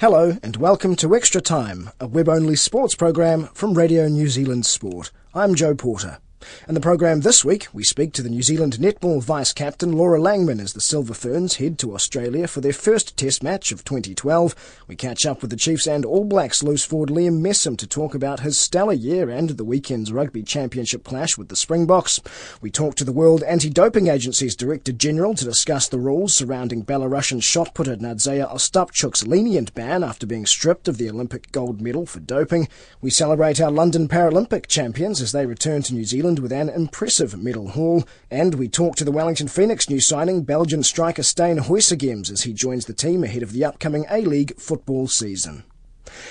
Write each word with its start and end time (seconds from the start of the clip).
Hello, 0.00 0.38
and 0.42 0.56
welcome 0.56 0.96
to 0.96 1.14
Extra 1.14 1.42
Time, 1.42 1.90
a 2.00 2.06
web 2.06 2.26
only 2.26 2.56
sports 2.56 2.94
program 2.94 3.50
from 3.52 3.74
Radio 3.74 4.08
New 4.08 4.28
Zealand 4.28 4.64
Sport. 4.64 5.10
I'm 5.34 5.54
Joe 5.54 5.74
Porter. 5.74 6.20
In 6.68 6.74
the 6.74 6.80
program 6.80 7.20
this 7.20 7.44
week, 7.44 7.66
we 7.72 7.84
speak 7.84 8.12
to 8.14 8.22
the 8.22 8.30
New 8.30 8.42
Zealand 8.42 8.74
netball 8.74 9.22
vice 9.22 9.52
captain 9.52 9.92
Laura 9.92 10.18
Langman 10.18 10.60
as 10.60 10.72
the 10.72 10.80
Silver 10.80 11.14
Ferns 11.14 11.56
head 11.56 11.78
to 11.80 11.94
Australia 11.94 12.46
for 12.46 12.60
their 12.60 12.72
first 12.72 13.16
test 13.16 13.42
match 13.42 13.72
of 13.72 13.84
2012. 13.84 14.84
We 14.86 14.96
catch 14.96 15.26
up 15.26 15.42
with 15.42 15.50
the 15.50 15.56
Chiefs 15.56 15.86
and 15.86 16.04
All 16.04 16.24
Blacks 16.24 16.62
loose 16.62 16.84
forward 16.84 17.10
Liam 17.10 17.40
Messam 17.40 17.76
to 17.76 17.86
talk 17.86 18.14
about 18.14 18.40
his 18.40 18.56
stellar 18.56 18.92
year 18.92 19.28
and 19.28 19.50
the 19.50 19.64
weekend's 19.64 20.12
rugby 20.12 20.42
championship 20.42 21.04
clash 21.04 21.36
with 21.36 21.48
the 21.48 21.56
Springboks. 21.56 22.20
We 22.60 22.70
talk 22.70 22.94
to 22.96 23.04
the 23.04 23.12
World 23.12 23.42
Anti-Doping 23.42 24.06
Agency's 24.06 24.56
Director 24.56 24.92
General 24.92 25.34
to 25.34 25.44
discuss 25.44 25.88
the 25.88 25.98
rules 25.98 26.34
surrounding 26.34 26.84
Belarusian 26.84 27.42
shot 27.42 27.74
putter 27.74 27.96
Nadzeya 27.96 28.50
Ostapchuk's 28.50 29.26
lenient 29.26 29.74
ban 29.74 30.02
after 30.02 30.26
being 30.26 30.46
stripped 30.46 30.88
of 30.88 30.96
the 30.96 31.10
Olympic 31.10 31.52
gold 31.52 31.80
medal 31.80 32.06
for 32.06 32.20
doping. 32.20 32.68
We 33.00 33.10
celebrate 33.10 33.60
our 33.60 33.70
London 33.70 34.08
Paralympic 34.08 34.68
champions 34.68 35.20
as 35.20 35.32
they 35.32 35.46
return 35.46 35.82
to 35.82 35.94
New 35.94 36.04
Zealand 36.04 36.29
with 36.38 36.52
an 36.52 36.68
impressive 36.68 37.36
medal 37.36 37.68
haul, 37.68 38.04
and 38.30 38.54
we 38.54 38.68
talk 38.68 38.96
to 38.96 39.04
the 39.04 39.10
Wellington 39.10 39.48
Phoenix 39.48 39.90
new 39.90 40.00
signing 40.00 40.42
Belgian 40.42 40.82
striker 40.82 41.22
Stijn 41.22 41.58
Huijsegems 41.60 42.30
as 42.30 42.42
he 42.42 42.52
joins 42.52 42.86
the 42.86 42.94
team 42.94 43.24
ahead 43.24 43.42
of 43.42 43.52
the 43.52 43.64
upcoming 43.64 44.06
A-League 44.08 44.56
football 44.56 45.08
season. 45.08 45.64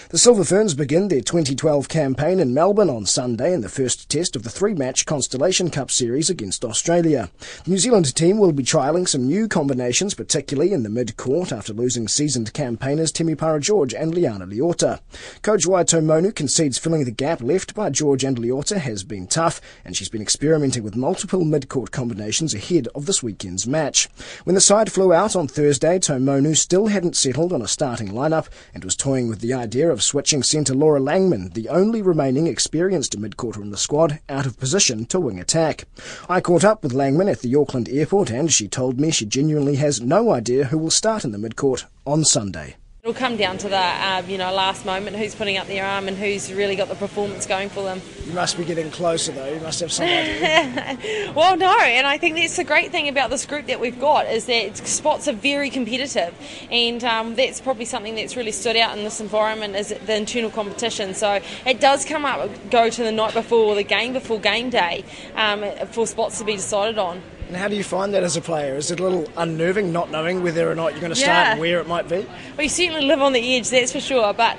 The 0.10 0.18
Silver 0.18 0.44
Ferns 0.44 0.74
begin 0.74 1.08
their 1.08 1.22
2012 1.22 1.88
campaign 1.88 2.40
in 2.40 2.54
Melbourne 2.54 2.90
on 2.90 3.06
Sunday 3.06 3.54
in 3.54 3.62
the 3.62 3.70
first 3.70 4.10
test 4.10 4.36
of 4.36 4.44
the 4.44 4.50
three-match 4.50 5.06
Constellation 5.06 5.70
Cup 5.70 5.92
series 5.92 6.30
against 6.30 6.66
Australia. 6.66 7.30
The 7.64 7.72
New 7.72 7.78
Zealand 7.78 8.14
team 8.16 8.38
will 8.38 8.52
be 8.52 8.64
trialling 8.64 9.08
some 9.08 9.28
new 9.28 9.48
combinations, 9.48 10.14
particularly 10.14 10.74
in 10.74 10.84
the 10.84 10.90
mid-court 10.90 11.52
after 11.52 11.74
losing 11.74 12.08
seasoned 12.08 12.54
campaigners 12.54 13.12
Temepara 13.12 13.62
George 13.62 13.94
and 13.94 14.14
Liana 14.14 14.46
Leota. 14.46 15.00
Coach 15.42 15.66
Waitomo 15.66 16.36
concedes 16.36 16.78
filling 16.78 17.06
the 17.06 17.12
gap 17.12 17.42
left 17.42 17.76
by 17.76 17.90
George 17.90 18.24
and 18.24 18.38
Leota 18.38 18.78
has 18.78 19.04
been 19.04 19.28
tough, 19.28 19.62
and 19.86 19.96
she's 19.96 20.10
been 20.10 20.22
experimenting 20.22 20.84
with 20.84 20.96
multiple 20.96 21.46
mid-court 21.46 21.92
combinations 21.92 22.54
ahead 22.54 22.88
of 22.96 23.06
this 23.06 23.24
weekend's 23.24 23.68
match. 23.68 24.10
When 24.44 24.56
the 24.56 24.62
side 24.62 24.92
flew 24.92 25.14
out 25.14 25.36
on 25.36 25.48
Thursday, 25.48 26.00
Taumaunu 26.00 26.58
still 26.58 26.88
hadn't 26.88 27.16
settled 27.16 27.54
on 27.54 27.62
a 27.62 27.68
starting 27.68 28.10
lineup 28.10 28.48
and 28.74 28.84
was 28.84 28.96
toying 28.96 29.30
with 29.30 29.40
the 29.40 29.54
idea 29.54 29.69
of 29.76 30.02
switching 30.02 30.44
centre 30.44 30.74
Laura 30.74 31.00
Langman, 31.00 31.54
the 31.54 31.70
only 31.70 32.02
remaining 32.02 32.48
experienced 32.48 33.18
mid-courter 33.18 33.62
in 33.62 33.70
the 33.70 33.78
squad, 33.78 34.20
out 34.28 34.46
of 34.46 34.60
position 34.60 35.06
to 35.06 35.20
wing 35.20 35.40
attack. 35.40 35.86
I 36.28 36.42
caught 36.42 36.64
up 36.64 36.84
with 36.84 36.94
Langman 36.94 37.32
at 37.32 37.42
the 37.42 37.56
Auckland 37.56 37.88
airport 37.88 38.32
and 38.32 38.52
she 38.52 38.68
told 38.68 39.00
me 39.00 39.12
she 39.12 39.26
genuinely 39.26 39.76
has 39.76 40.02
no 40.02 40.32
idea 40.32 40.66
who 40.66 40.78
will 40.78 40.90
start 40.90 41.24
in 41.24 41.32
the 41.32 41.38
mid-court 41.38 41.86
on 42.06 42.26
Sunday. 42.26 42.76
It'll 43.10 43.20
come 43.20 43.38
down 43.38 43.58
to 43.58 43.70
the 43.70 44.08
um, 44.08 44.30
you 44.30 44.38
know 44.38 44.54
last 44.54 44.86
moment, 44.86 45.16
who's 45.16 45.34
putting 45.34 45.58
up 45.58 45.66
their 45.66 45.84
arm 45.84 46.08
and 46.08 46.16
who's 46.16 46.54
really 46.54 46.76
got 46.76 46.90
the 46.90 46.96
performance 46.96 47.48
going 47.48 47.70
for 47.70 47.82
them. 47.82 48.04
You 48.28 48.34
must 48.34 48.56
be 48.56 48.64
getting 48.64 48.92
closer 48.92 49.32
though. 49.32 49.52
You 49.52 49.60
must 49.62 49.80
have 49.80 49.92
some 49.92 50.06
idea. 50.06 51.32
well, 51.36 51.58
no, 51.58 51.76
and 51.80 52.06
I 52.06 52.20
think 52.20 52.36
that's 52.36 52.56
the 52.58 52.64
great 52.64 52.92
thing 52.92 53.08
about 53.08 53.32
this 53.32 53.48
group 53.48 53.66
that 53.66 53.80
we've 53.80 54.00
got 54.00 54.28
is 54.28 54.46
that 54.46 54.78
spots 54.78 55.28
are 55.28 55.34
very 55.34 55.72
competitive, 55.72 56.36
and 56.70 57.04
um, 57.04 57.34
that's 57.34 57.60
probably 57.60 57.86
something 57.86 58.14
that's 58.14 58.38
really 58.38 58.52
stood 58.52 58.78
out 58.78 58.96
in 58.96 59.04
this 59.04 59.20
environment 59.20 59.76
is 59.76 59.88
the 59.88 60.16
internal 60.16 60.52
competition. 60.52 61.16
So 61.16 61.42
it 61.66 61.80
does 61.80 62.06
come 62.06 62.26
up, 62.26 62.48
go 62.70 62.92
to 62.92 63.04
the 63.04 63.12
night 63.12 63.34
before 63.34 63.66
or 63.66 63.74
the 63.74 63.82
game 63.82 64.14
before 64.14 64.40
game 64.40 64.70
day 64.70 65.04
um, 65.34 65.66
for 65.88 66.06
spots 66.06 66.38
to 66.38 66.46
be 66.46 66.58
decided 66.58 67.00
on. 67.00 67.24
And 67.50 67.58
how 67.58 67.68
do 67.68 67.76
you 67.76 67.84
find 67.84 68.14
that 68.14 68.22
as 68.22 68.38
a 68.38 68.42
player? 68.42 68.76
Is 68.76 68.92
it 68.92 69.00
a 69.00 69.04
little 69.04 69.28
unnerving 69.36 69.92
not 69.92 70.12
knowing 70.12 70.44
whether 70.44 70.70
or 70.70 70.76
not 70.76 70.92
you're 70.92 71.02
going 71.02 71.12
to 71.12 71.16
start 71.16 71.34
Yeah. 71.48 71.52
and 71.54 71.60
where 71.60 71.80
it 71.80 71.88
might 71.88 72.08
be? 72.08 72.18
Well, 72.56 72.62
you 72.62 72.70
certainly 72.70 73.02
live 73.08 73.24
on 73.24 73.34
the 73.34 73.56
edge, 73.58 73.70
that's 73.72 73.92
for 73.92 74.00
sure. 74.00 74.34
But 74.36 74.56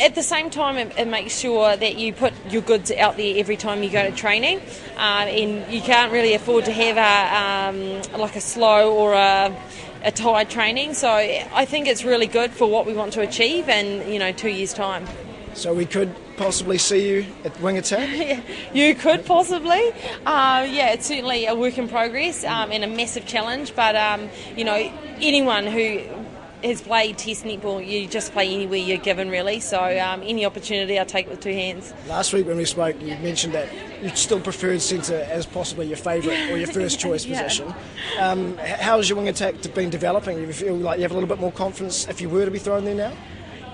at 0.00 0.16
the 0.16 0.22
same 0.24 0.50
time, 0.50 0.76
it, 0.78 0.92
it 0.98 1.06
makes 1.06 1.38
sure 1.38 1.76
that 1.76 1.96
you 1.96 2.12
put 2.12 2.32
your 2.50 2.62
goods 2.62 2.90
out 2.90 3.16
there 3.18 3.38
every 3.38 3.56
time 3.56 3.84
you 3.84 3.90
go 3.90 4.10
to 4.10 4.16
training, 4.16 4.58
um, 4.96 5.28
and 5.28 5.72
you 5.72 5.80
can't 5.80 6.10
really 6.10 6.34
afford 6.34 6.64
to 6.64 6.72
have 6.72 6.96
a 6.96 7.70
um, 8.10 8.20
like 8.20 8.34
a 8.34 8.40
slow 8.40 8.92
or 8.96 9.12
a 9.14 9.56
a 10.02 10.10
tired 10.10 10.50
training. 10.50 10.94
So 10.94 11.08
I 11.08 11.64
think 11.66 11.86
it's 11.86 12.02
really 12.02 12.26
good 12.26 12.50
for 12.50 12.68
what 12.68 12.84
we 12.84 12.94
want 12.94 13.12
to 13.12 13.20
achieve, 13.20 13.68
in 13.68 14.10
you 14.10 14.18
know 14.18 14.32
two 14.32 14.48
years' 14.50 14.74
time. 14.74 15.06
So 15.54 15.72
we 15.72 15.86
could 15.86 16.12
possibly 16.38 16.78
see 16.78 17.08
you 17.08 17.26
at 17.44 17.60
wing 17.60 17.76
attack? 17.78 18.08
You 18.74 18.94
could 18.94 19.24
possibly. 19.26 19.90
Uh, 20.26 20.66
yeah, 20.70 20.92
it's 20.92 21.06
certainly 21.06 21.46
a 21.46 21.54
work 21.54 21.78
in 21.78 21.88
progress 21.88 22.44
um, 22.44 22.70
and 22.70 22.84
a 22.84 22.86
massive 22.86 23.26
challenge. 23.26 23.74
But 23.74 23.96
um, 23.96 24.28
you 24.56 24.64
know, 24.64 24.74
anyone 25.20 25.66
who 25.66 26.00
has 26.62 26.80
played 26.82 27.16
Test 27.18 27.44
netball, 27.44 27.86
you 27.86 28.06
just 28.08 28.32
play 28.32 28.52
anywhere 28.52 28.78
you're 28.78 28.98
given, 28.98 29.30
really. 29.30 29.60
So 29.60 29.78
um, 30.00 30.22
any 30.24 30.44
opportunity, 30.44 30.98
I 30.98 31.04
take 31.04 31.26
it 31.26 31.30
with 31.30 31.40
two 31.40 31.52
hands. 31.52 31.92
Last 32.08 32.32
week 32.32 32.46
when 32.46 32.56
we 32.56 32.64
spoke, 32.64 33.00
you 33.00 33.16
mentioned 33.18 33.54
that 33.54 33.68
you 34.02 34.08
still 34.10 34.40
preferred 34.40 34.80
centre 34.80 35.26
as 35.30 35.46
possibly 35.46 35.86
your 35.86 35.96
favourite 35.96 36.50
or 36.50 36.56
your 36.58 36.66
first 36.68 36.98
choice 37.04 37.24
Yeah. 37.24 37.42
position. 37.42 37.74
Um, 38.18 38.56
how's 38.58 39.08
your 39.08 39.18
wing 39.18 39.28
attack 39.28 39.54
been 39.74 39.90
developing? 39.90 40.36
Do 40.38 40.42
you 40.46 40.52
feel 40.52 40.74
like 40.76 40.98
you 40.98 41.02
have 41.02 41.12
a 41.12 41.14
little 41.14 41.28
bit 41.28 41.38
more 41.40 41.52
confidence 41.52 42.06
if 42.08 42.20
you 42.20 42.28
were 42.28 42.44
to 42.44 42.50
be 42.50 42.58
thrown 42.58 42.84
there 42.84 42.94
now? 42.94 43.12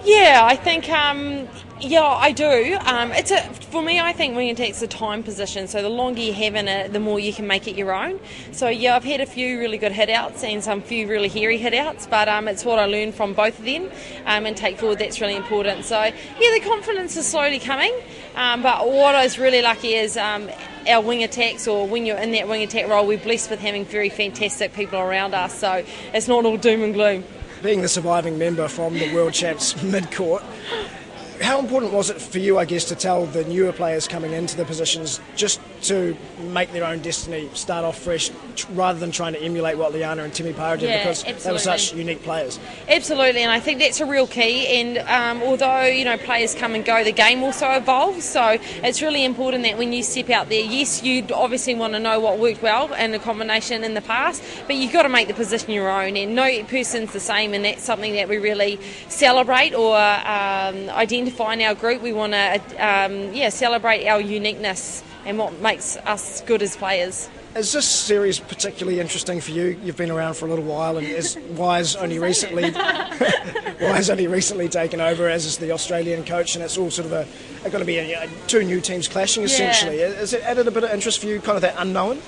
Yeah, 0.04 0.42
I 0.44 0.54
think 0.54 0.90
um, 0.90 1.48
yeah, 1.80 2.02
I 2.02 2.30
do. 2.32 2.76
Um, 2.84 3.10
it's 3.12 3.30
a 3.30 3.40
for 3.70 3.82
me. 3.82 3.98
I 3.98 4.12
think 4.12 4.36
wing 4.36 4.50
attack's 4.50 4.82
a 4.82 4.86
time 4.86 5.22
position. 5.22 5.66
So 5.66 5.80
the 5.80 5.88
longer 5.88 6.20
you 6.20 6.34
have 6.34 6.54
in 6.54 6.68
it, 6.68 6.92
the 6.92 7.00
more 7.00 7.18
you 7.18 7.32
can 7.32 7.46
make 7.46 7.66
it 7.66 7.74
your 7.74 7.90
own. 7.90 8.20
So 8.52 8.68
yeah, 8.68 8.96
I've 8.96 9.04
had 9.04 9.22
a 9.22 9.26
few 9.26 9.58
really 9.58 9.78
good 9.78 9.92
hit 9.92 10.10
outs 10.10 10.44
and 10.44 10.62
some 10.62 10.82
few 10.82 11.08
really 11.08 11.28
hairy 11.28 11.56
hit 11.56 11.72
outs, 11.72 12.06
but 12.06 12.28
um, 12.28 12.48
it's 12.48 12.66
what 12.66 12.78
I 12.78 12.84
learned 12.84 13.14
from 13.14 13.32
both 13.32 13.58
of 13.58 13.64
them 13.64 13.90
um, 14.26 14.44
and 14.44 14.54
take 14.54 14.78
forward. 14.78 14.98
That's 14.98 15.22
really 15.22 15.36
important. 15.36 15.86
So 15.86 15.98
yeah, 15.98 16.12
the 16.38 16.60
confidence 16.62 17.16
is 17.16 17.26
slowly 17.26 17.58
coming. 17.58 17.94
Um, 18.36 18.62
but 18.62 18.86
what 18.86 19.14
I 19.14 19.22
was 19.24 19.38
really 19.38 19.62
lucky 19.62 19.94
is. 19.94 20.16
Um, 20.16 20.50
our 20.86 21.00
wing 21.00 21.22
attacks, 21.22 21.66
or 21.66 21.88
when 21.88 22.04
you're 22.04 22.18
in 22.18 22.32
that 22.32 22.46
wing 22.46 22.62
attack 22.62 22.90
role, 22.90 23.06
we're 23.06 23.16
blessed 23.16 23.48
with 23.48 23.58
having 23.58 23.86
very 23.86 24.10
fantastic 24.10 24.74
people 24.74 24.98
around 24.98 25.32
us. 25.32 25.58
So 25.58 25.82
it's 26.12 26.28
not 26.28 26.44
all 26.44 26.58
doom 26.58 26.82
and 26.82 26.92
gloom. 26.92 27.24
Being 27.64 27.80
the 27.80 27.88
surviving 27.88 28.36
member 28.36 28.68
from 28.68 28.92
the 28.92 29.10
World 29.14 29.32
Champs 29.32 29.82
mid-court, 29.82 30.42
how 31.40 31.58
important 31.58 31.92
was 31.92 32.10
it 32.10 32.20
for 32.20 32.38
you, 32.38 32.58
I 32.58 32.64
guess, 32.64 32.84
to 32.86 32.94
tell 32.94 33.26
the 33.26 33.44
newer 33.44 33.72
players 33.72 34.06
coming 34.06 34.32
into 34.32 34.56
the 34.56 34.64
positions 34.64 35.20
just 35.36 35.60
to 35.82 36.16
make 36.52 36.72
their 36.72 36.84
own 36.84 37.00
destiny, 37.00 37.50
start 37.54 37.84
off 37.84 37.98
fresh, 37.98 38.30
tr- 38.56 38.72
rather 38.72 38.98
than 38.98 39.10
trying 39.10 39.34
to 39.34 39.42
emulate 39.42 39.76
what 39.76 39.92
Liana 39.92 40.22
and 40.22 40.32
Temepara 40.32 40.78
did 40.78 40.88
Yeah, 40.88 40.98
because 40.98 41.44
they 41.44 41.52
were 41.52 41.58
such 41.58 41.92
unique 41.92 42.22
players? 42.22 42.58
Absolutely, 42.88 43.42
and 43.42 43.50
I 43.50 43.60
think 43.60 43.80
that's 43.80 44.00
a 44.00 44.06
real 44.06 44.26
key. 44.26 44.66
And 44.80 44.98
um, 44.98 45.42
although 45.42 45.84
you 45.84 46.04
know 46.04 46.16
players 46.16 46.54
come 46.54 46.74
and 46.74 46.84
go, 46.84 47.04
the 47.04 47.12
game 47.12 47.42
also 47.42 47.70
evolves. 47.72 48.24
So 48.24 48.58
it's 48.82 49.02
really 49.02 49.24
important 49.24 49.64
that 49.64 49.76
when 49.76 49.92
you 49.92 50.02
step 50.02 50.30
out 50.30 50.48
there, 50.48 50.64
yes, 50.64 51.02
you 51.02 51.26
obviously 51.34 51.74
want 51.74 51.94
to 51.94 51.98
know 51.98 52.20
what 52.20 52.38
worked 52.38 52.62
well 52.62 52.92
in 52.94 53.12
a 53.12 53.18
combination 53.18 53.84
in 53.84 53.94
the 53.94 54.02
past, 54.02 54.42
but 54.66 54.76
you've 54.76 54.92
got 54.92 55.02
to 55.02 55.08
make 55.08 55.28
the 55.28 55.34
position 55.34 55.70
your 55.70 55.90
own. 55.90 56.16
And 56.16 56.34
no 56.34 56.62
person's 56.64 57.12
the 57.12 57.20
same, 57.20 57.52
and 57.54 57.64
that's 57.64 57.82
something 57.82 58.14
that 58.14 58.28
we 58.28 58.38
really 58.38 58.78
celebrate 59.08 59.74
or 59.74 59.96
um, 59.96 60.88
identify 60.90 61.23
in 61.28 61.62
our 61.62 61.74
group. 61.74 62.02
We 62.02 62.12
want 62.12 62.32
to, 62.32 62.60
um, 62.78 63.32
yeah, 63.32 63.48
celebrate 63.48 64.06
our 64.06 64.20
uniqueness 64.20 65.02
and 65.24 65.38
what 65.38 65.60
makes 65.60 65.96
us 65.96 66.40
good 66.42 66.62
as 66.62 66.76
players. 66.76 67.28
Is 67.56 67.72
this 67.72 67.88
series 67.88 68.40
particularly 68.40 68.98
interesting 68.98 69.40
for 69.40 69.52
you? 69.52 69.78
You've 69.84 69.96
been 69.96 70.10
around 70.10 70.34
for 70.34 70.46
a 70.46 70.48
little 70.48 70.64
while, 70.64 70.96
and 70.96 71.06
is 71.06 71.36
Wise 71.50 71.94
only 71.94 72.18
recently 72.18 72.72
Wise 73.80 74.10
only 74.10 74.26
recently 74.26 74.68
taken 74.68 75.00
over 75.00 75.28
as 75.28 75.46
is 75.46 75.58
the 75.58 75.70
Australian 75.70 76.24
coach, 76.24 76.56
and 76.56 76.64
it's 76.64 76.76
all 76.76 76.90
sort 76.90 77.06
of 77.06 77.12
a, 77.12 77.28
a 77.64 77.70
going 77.70 77.80
to 77.80 77.84
be 77.84 77.98
a, 77.98 78.28
two 78.48 78.64
new 78.64 78.80
teams 78.80 79.06
clashing 79.06 79.44
essentially. 79.44 80.00
Has 80.00 80.32
it 80.32 80.42
added 80.42 80.66
a 80.66 80.72
bit 80.72 80.82
of 80.82 80.90
interest 80.90 81.20
for 81.20 81.26
you, 81.26 81.40
kind 81.40 81.54
of 81.54 81.62
that 81.62 81.76
unknown? 81.78 82.20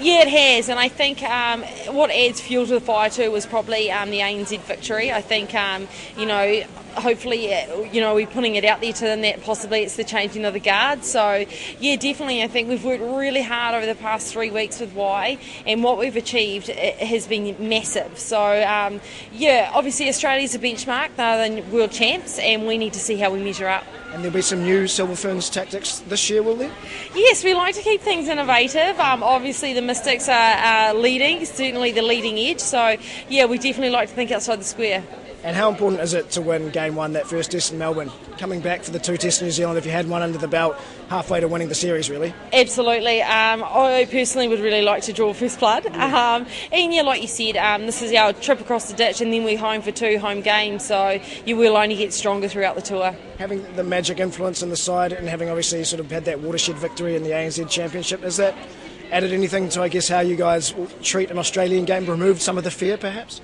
Yeah, 0.00 0.22
it 0.22 0.28
has, 0.28 0.68
and 0.68 0.80
I 0.80 0.88
think 0.88 1.22
um, 1.22 1.62
what 1.94 2.10
adds 2.10 2.40
fuel 2.40 2.66
to 2.66 2.72
the 2.72 2.80
fire 2.80 3.08
too 3.08 3.30
was 3.30 3.46
probably 3.46 3.92
um, 3.92 4.10
the 4.10 4.18
ANZ 4.18 4.58
victory. 4.62 5.12
I 5.12 5.20
think 5.20 5.54
um, 5.54 5.86
you 6.16 6.26
know 6.26 6.64
hopefully, 6.94 7.52
you 7.92 8.00
know, 8.00 8.14
we're 8.14 8.26
putting 8.26 8.54
it 8.54 8.64
out 8.64 8.80
there 8.80 8.92
to 8.92 9.04
them 9.04 9.22
that 9.22 9.42
possibly 9.42 9.82
it's 9.82 9.96
the 9.96 10.04
changing 10.04 10.44
of 10.44 10.52
the 10.52 10.60
guard. 10.60 11.04
So, 11.04 11.46
yeah, 11.80 11.96
definitely, 11.96 12.42
I 12.42 12.48
think 12.48 12.68
we've 12.68 12.84
worked 12.84 13.02
really 13.02 13.42
hard 13.42 13.74
over 13.74 13.86
the 13.86 13.94
past 13.94 14.32
three 14.32 14.50
weeks 14.50 14.80
with 14.80 14.94
Y, 14.94 15.38
and 15.66 15.82
what 15.82 15.98
we've 15.98 16.16
achieved 16.16 16.68
has 16.68 17.26
been 17.26 17.56
massive. 17.68 18.18
So, 18.18 18.62
um, 18.62 19.00
yeah, 19.32 19.70
obviously, 19.74 20.08
Australia's 20.08 20.54
a 20.54 20.58
benchmark, 20.58 21.16
they're 21.16 21.48
the 21.48 21.62
world 21.70 21.92
champs, 21.92 22.38
and 22.38 22.66
we 22.66 22.78
need 22.78 22.92
to 22.92 23.00
see 23.00 23.16
how 23.16 23.30
we 23.30 23.42
measure 23.42 23.68
up. 23.68 23.84
And 24.12 24.22
there'll 24.22 24.34
be 24.34 24.42
some 24.42 24.62
new 24.62 24.86
Silver 24.86 25.16
Ferns 25.16 25.48
tactics 25.48 26.00
this 26.00 26.28
year, 26.28 26.42
will 26.42 26.56
there? 26.56 26.70
Yes, 27.14 27.42
we 27.42 27.54
like 27.54 27.74
to 27.76 27.82
keep 27.82 28.02
things 28.02 28.28
innovative. 28.28 29.00
Um, 29.00 29.22
obviously, 29.22 29.72
the 29.72 29.80
Mystics 29.80 30.28
are, 30.28 30.32
are 30.32 30.94
leading, 30.94 31.46
certainly 31.46 31.92
the 31.92 32.02
leading 32.02 32.38
edge. 32.38 32.60
So, 32.60 32.98
yeah, 33.30 33.46
we 33.46 33.56
definitely 33.56 33.88
like 33.88 34.10
to 34.10 34.14
think 34.14 34.30
outside 34.30 34.60
the 34.60 34.64
square. 34.64 35.02
And 35.44 35.56
how 35.56 35.68
important 35.68 36.00
is 36.00 36.14
it 36.14 36.30
to 36.30 36.40
win 36.40 36.70
game 36.70 36.94
one, 36.94 37.14
that 37.14 37.26
first 37.26 37.50
test 37.50 37.72
in 37.72 37.78
Melbourne? 37.78 38.12
Coming 38.38 38.60
back 38.60 38.84
for 38.84 38.92
the 38.92 39.00
two 39.00 39.16
tests 39.16 39.40
in 39.40 39.46
New 39.46 39.50
Zealand, 39.50 39.76
if 39.76 39.84
you 39.84 39.90
had 39.90 40.08
one 40.08 40.22
under 40.22 40.38
the 40.38 40.46
belt, 40.46 40.76
halfway 41.08 41.40
to 41.40 41.48
winning 41.48 41.68
the 41.68 41.74
series, 41.74 42.08
really? 42.08 42.32
Absolutely. 42.52 43.22
Um, 43.22 43.64
I 43.64 44.06
personally 44.08 44.46
would 44.46 44.60
really 44.60 44.82
like 44.82 45.02
to 45.04 45.12
draw 45.12 45.32
first 45.32 45.58
blood. 45.58 45.84
Um, 45.86 46.46
and 46.70 46.94
yeah, 46.94 47.02
like 47.02 47.22
you 47.22 47.28
said, 47.28 47.56
um, 47.56 47.86
this 47.86 48.02
is 48.02 48.12
our 48.12 48.32
trip 48.32 48.60
across 48.60 48.88
the 48.88 48.96
ditch, 48.96 49.20
and 49.20 49.32
then 49.32 49.42
we're 49.42 49.58
home 49.58 49.82
for 49.82 49.90
two 49.90 50.18
home 50.18 50.42
games, 50.42 50.86
so 50.86 51.20
you 51.44 51.56
will 51.56 51.76
only 51.76 51.96
get 51.96 52.12
stronger 52.12 52.48
throughout 52.48 52.76
the 52.76 52.82
tour. 52.82 53.16
Having 53.38 53.74
the 53.74 53.82
magic 53.82 54.20
influence 54.20 54.62
in 54.62 54.70
the 54.70 54.76
side, 54.76 55.12
and 55.12 55.28
having 55.28 55.48
obviously 55.48 55.82
sort 55.82 55.98
of 55.98 56.10
had 56.10 56.24
that 56.26 56.40
watershed 56.40 56.76
victory 56.76 57.16
in 57.16 57.24
the 57.24 57.30
ANZ 57.30 57.68
Championship, 57.68 58.22
is 58.22 58.36
that 58.36 58.54
added 59.10 59.32
anything 59.32 59.68
to, 59.70 59.82
I 59.82 59.88
guess, 59.88 60.08
how 60.08 60.20
you 60.20 60.36
guys 60.36 60.72
treat 61.02 61.30
an 61.30 61.38
Australian 61.38 61.84
game, 61.84 62.06
removed 62.06 62.40
some 62.40 62.58
of 62.58 62.64
the 62.64 62.70
fear, 62.70 62.96
perhaps? 62.96 63.40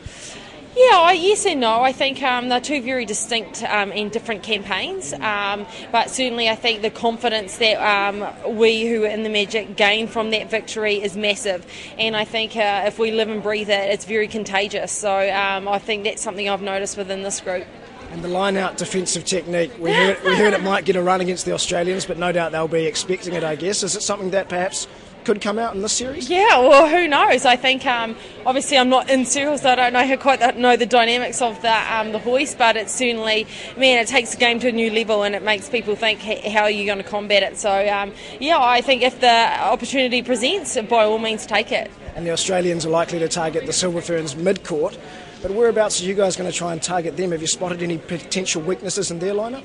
Yeah, 0.78 1.10
yes 1.10 1.44
and 1.44 1.60
no. 1.60 1.82
I 1.82 1.90
think 1.90 2.22
um, 2.22 2.48
they're 2.48 2.60
two 2.60 2.80
very 2.80 3.04
distinct 3.04 3.64
um, 3.64 3.90
and 3.90 4.12
different 4.12 4.44
campaigns, 4.44 5.12
um, 5.12 5.66
but 5.90 6.08
certainly 6.08 6.48
I 6.48 6.54
think 6.54 6.82
the 6.82 6.90
confidence 6.90 7.58
that 7.58 7.82
um, 7.82 8.24
we 8.56 8.86
who 8.86 9.02
are 9.02 9.08
in 9.08 9.24
the 9.24 9.28
Magic 9.28 9.76
gain 9.76 10.06
from 10.06 10.30
that 10.30 10.48
victory 10.48 11.02
is 11.02 11.16
massive, 11.16 11.66
and 11.98 12.14
I 12.14 12.24
think 12.24 12.54
uh, 12.54 12.84
if 12.86 12.96
we 12.96 13.10
live 13.10 13.28
and 13.28 13.42
breathe 13.42 13.70
it, 13.70 13.90
it's 13.90 14.04
very 14.04 14.28
contagious. 14.28 14.92
So 14.92 15.10
um, 15.34 15.66
I 15.66 15.80
think 15.80 16.04
that's 16.04 16.22
something 16.22 16.48
I've 16.48 16.62
noticed 16.62 16.96
within 16.96 17.24
this 17.24 17.40
group. 17.40 17.66
And 18.12 18.22
the 18.22 18.28
line 18.28 18.56
out 18.56 18.76
defensive 18.76 19.24
technique, 19.24 19.72
we 19.80 19.92
heard, 19.92 20.22
we 20.22 20.36
heard 20.36 20.54
it 20.54 20.62
might 20.62 20.84
get 20.84 20.94
a 20.94 21.02
run 21.02 21.20
against 21.20 21.44
the 21.44 21.52
Australians, 21.52 22.06
but 22.06 22.18
no 22.18 22.30
doubt 22.30 22.52
they'll 22.52 22.68
be 22.68 22.86
expecting 22.86 23.34
it, 23.34 23.42
I 23.42 23.56
guess. 23.56 23.82
Is 23.82 23.96
it 23.96 24.02
something 24.02 24.30
that 24.30 24.48
perhaps 24.48 24.86
could 25.28 25.42
come 25.42 25.58
out 25.58 25.74
in 25.74 25.82
this 25.82 25.92
series? 25.92 26.30
Yeah, 26.30 26.58
well, 26.58 26.88
who 26.88 27.06
knows? 27.06 27.44
I 27.44 27.54
think 27.54 27.84
um, 27.84 28.16
obviously 28.46 28.78
I'm 28.78 28.88
not 28.88 29.10
in 29.10 29.26
circles, 29.26 29.60
so 29.60 29.68
I 29.68 29.74
don't 29.74 29.92
know 29.92 30.06
how 30.06 30.16
quite 30.16 30.40
that, 30.40 30.56
know 30.56 30.74
the 30.74 30.86
dynamics 30.86 31.42
of 31.42 31.60
the 31.60 31.94
um, 31.94 32.12
the 32.12 32.18
hoist, 32.18 32.56
but 32.56 32.78
it's 32.78 32.94
certainly 32.94 33.46
man, 33.76 33.98
it 33.98 34.08
takes 34.08 34.30
the 34.30 34.38
game 34.38 34.58
to 34.60 34.68
a 34.68 34.72
new 34.72 34.90
level 34.90 35.24
and 35.24 35.34
it 35.34 35.42
makes 35.42 35.68
people 35.68 35.94
think 35.96 36.20
how 36.20 36.62
are 36.62 36.70
you 36.70 36.86
going 36.86 36.96
to 36.96 37.04
combat 37.04 37.42
it. 37.42 37.58
So 37.58 37.70
um, 37.90 38.14
yeah, 38.40 38.58
I 38.58 38.80
think 38.80 39.02
if 39.02 39.20
the 39.20 39.60
opportunity 39.60 40.22
presents, 40.22 40.78
by 40.88 41.04
all 41.04 41.18
means 41.18 41.44
take 41.44 41.72
it. 41.72 41.90
And 42.16 42.26
the 42.26 42.30
Australians 42.30 42.86
are 42.86 42.90
likely 42.90 43.18
to 43.18 43.28
target 43.28 43.66
the 43.66 43.74
Silver 43.74 44.00
Ferns 44.00 44.34
mid 44.34 44.64
court. 44.64 44.96
But 45.40 45.52
whereabouts 45.52 46.02
are 46.02 46.04
you 46.04 46.14
guys 46.14 46.34
going 46.34 46.50
to 46.50 46.56
try 46.56 46.72
and 46.72 46.82
target 46.82 47.16
them? 47.16 47.30
Have 47.30 47.40
you 47.40 47.46
spotted 47.46 47.80
any 47.80 47.98
potential 47.98 48.60
weaknesses 48.60 49.12
in 49.12 49.20
their 49.20 49.34
lineup? 49.34 49.62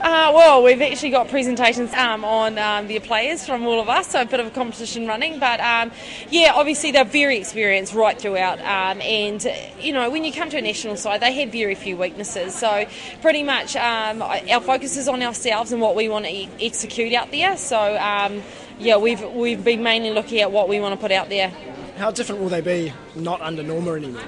Uh, 0.00 0.32
well, 0.32 0.62
we've 0.62 0.80
actually 0.80 1.10
got 1.10 1.28
presentations 1.28 1.92
um, 1.94 2.24
on 2.24 2.56
um, 2.58 2.86
their 2.86 3.00
players 3.00 3.44
from 3.44 3.66
all 3.66 3.80
of 3.80 3.88
us, 3.88 4.12
so 4.12 4.22
a 4.22 4.24
bit 4.24 4.38
of 4.40 4.46
a 4.46 4.50
competition 4.50 5.08
running. 5.08 5.40
But 5.40 5.60
um, 5.60 5.90
yeah, 6.30 6.52
obviously 6.54 6.92
they're 6.92 7.04
very 7.04 7.38
experienced 7.38 7.92
right 7.92 8.18
throughout. 8.18 8.60
Um, 8.60 9.02
and, 9.02 9.44
you 9.80 9.92
know, 9.92 10.08
when 10.10 10.24
you 10.24 10.32
come 10.32 10.48
to 10.50 10.58
a 10.58 10.62
national 10.62 10.96
side, 10.96 11.20
they 11.20 11.32
have 11.32 11.50
very 11.50 11.74
few 11.74 11.96
weaknesses. 11.96 12.54
So 12.54 12.86
pretty 13.20 13.42
much 13.42 13.74
um, 13.74 14.22
our 14.22 14.60
focus 14.60 14.96
is 14.96 15.08
on 15.08 15.22
ourselves 15.22 15.72
and 15.72 15.82
what 15.82 15.96
we 15.96 16.08
want 16.08 16.24
to 16.26 16.30
e- 16.30 16.48
execute 16.60 17.12
out 17.14 17.32
there. 17.32 17.56
So 17.56 17.98
um, 17.98 18.42
yeah, 18.78 18.96
we've, 18.96 19.22
we've 19.32 19.62
been 19.62 19.82
mainly 19.82 20.12
looking 20.12 20.40
at 20.40 20.52
what 20.52 20.68
we 20.68 20.78
want 20.78 20.94
to 20.94 21.00
put 21.00 21.10
out 21.10 21.28
there. 21.28 21.52
How 21.96 22.12
different 22.12 22.40
will 22.40 22.48
they 22.48 22.62
be 22.62 22.92
not 23.16 23.42
under 23.42 23.62
Norma 23.64 23.92
anymore? 23.94 24.22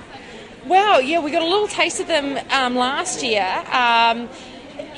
Well, 0.66 1.00
yeah, 1.00 1.20
we 1.20 1.30
got 1.30 1.42
a 1.42 1.46
little 1.46 1.68
taste 1.68 2.00
of 2.00 2.06
them 2.06 2.34
last 2.74 3.22
year. 3.22 3.64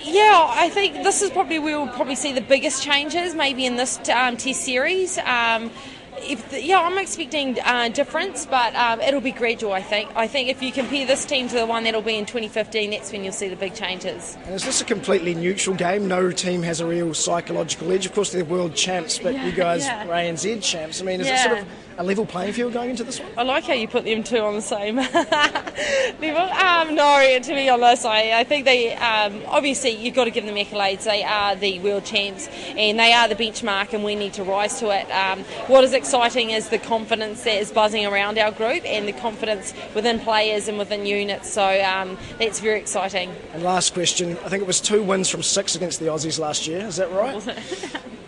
Yeah, 0.04 0.46
I 0.50 0.68
think 0.68 1.02
this 1.02 1.22
is 1.22 1.30
probably 1.30 1.58
where 1.58 1.80
we'll 1.80 1.92
probably 1.92 2.14
see 2.14 2.32
the 2.32 2.42
biggest 2.42 2.82
changes, 2.82 3.34
maybe 3.34 3.64
in 3.64 3.76
this 3.76 3.98
um, 4.10 4.36
test 4.36 4.62
series. 4.62 5.16
Um, 5.18 5.70
if 6.18 6.50
the, 6.50 6.62
yeah, 6.62 6.80
I'm 6.80 6.98
expecting 6.98 7.58
uh, 7.60 7.88
difference, 7.88 8.44
but 8.46 8.74
um, 8.74 9.00
it'll 9.00 9.22
be 9.22 9.32
gradual. 9.32 9.72
I 9.72 9.80
think. 9.80 10.10
I 10.14 10.26
think 10.26 10.50
if 10.50 10.62
you 10.62 10.72
compare 10.72 11.06
this 11.06 11.24
team 11.24 11.48
to 11.48 11.54
the 11.54 11.66
one 11.66 11.84
that'll 11.84 12.02
be 12.02 12.16
in 12.16 12.26
2015, 12.26 12.90
that's 12.90 13.12
when 13.12 13.24
you'll 13.24 13.32
see 13.32 13.48
the 13.48 13.56
big 13.56 13.74
changes. 13.74 14.36
And 14.44 14.54
is 14.54 14.64
this 14.64 14.80
a 14.80 14.84
completely 14.84 15.34
neutral 15.34 15.74
game? 15.74 16.06
No 16.06 16.30
team 16.30 16.62
has 16.62 16.80
a 16.80 16.86
real 16.86 17.14
psychological 17.14 17.90
edge. 17.90 18.04
Of 18.04 18.12
course, 18.12 18.30
they're 18.30 18.44
world 18.44 18.74
champs, 18.74 19.18
but 19.18 19.34
yeah, 19.34 19.46
you 19.46 19.52
guys 19.52 19.86
yeah. 19.86 20.04
are 20.04 20.10
ANZ 20.10 20.62
champs. 20.62 21.00
I 21.00 21.04
mean, 21.04 21.20
is 21.20 21.26
yeah. 21.26 21.34
it 21.34 21.48
sort 21.48 21.58
of 21.60 21.68
a 21.98 22.04
level 22.04 22.26
playing 22.26 22.52
field 22.52 22.72
going 22.72 22.90
into 22.90 23.04
this 23.04 23.20
one? 23.20 23.30
I 23.36 23.42
like 23.42 23.64
how 23.64 23.74
you 23.74 23.88
put 23.88 24.04
them 24.04 24.22
two 24.22 24.38
on 24.38 24.54
the 24.54 24.62
same 24.62 24.96
level. 26.20 26.42
Um, 26.42 26.94
no, 26.94 27.38
to 27.40 27.54
be 27.54 27.68
honest, 27.68 28.04
I, 28.04 28.40
I 28.40 28.44
think 28.44 28.64
they 28.64 28.94
um, 28.96 29.42
obviously 29.46 29.90
you've 29.90 30.14
got 30.14 30.24
to 30.24 30.30
give 30.30 30.44
them 30.46 30.56
accolades. 30.56 31.04
They 31.04 31.22
are 31.22 31.56
the 31.56 31.78
world 31.80 32.04
champs 32.04 32.48
and 32.76 32.98
they 32.98 33.12
are 33.12 33.28
the 33.28 33.36
benchmark, 33.36 33.92
and 33.92 34.04
we 34.04 34.14
need 34.14 34.32
to 34.34 34.44
rise 34.44 34.78
to 34.80 34.90
it. 34.90 35.10
Um, 35.10 35.44
what 35.66 35.84
is 35.84 35.92
exciting 35.92 36.50
is 36.50 36.68
the 36.68 36.78
confidence 36.78 37.44
that 37.44 37.58
is 37.58 37.70
buzzing 37.70 38.06
around 38.06 38.38
our 38.38 38.50
group 38.50 38.84
and 38.84 39.06
the 39.06 39.12
confidence 39.12 39.74
within 39.94 40.18
players 40.20 40.68
and 40.68 40.78
within 40.78 41.06
units. 41.06 41.50
So 41.52 41.82
um, 41.82 42.18
that's 42.38 42.60
very 42.60 42.80
exciting. 42.80 43.34
And 43.52 43.62
last 43.62 43.94
question, 43.94 44.36
I 44.44 44.48
think 44.48 44.62
it 44.62 44.66
was 44.66 44.80
two 44.80 45.02
wins 45.02 45.28
from 45.28 45.42
six 45.42 45.74
against 45.74 46.00
the 46.00 46.06
Aussies 46.06 46.38
last 46.38 46.66
year. 46.66 46.80
Is 46.80 46.96
that 46.96 47.10
right? 47.12 47.42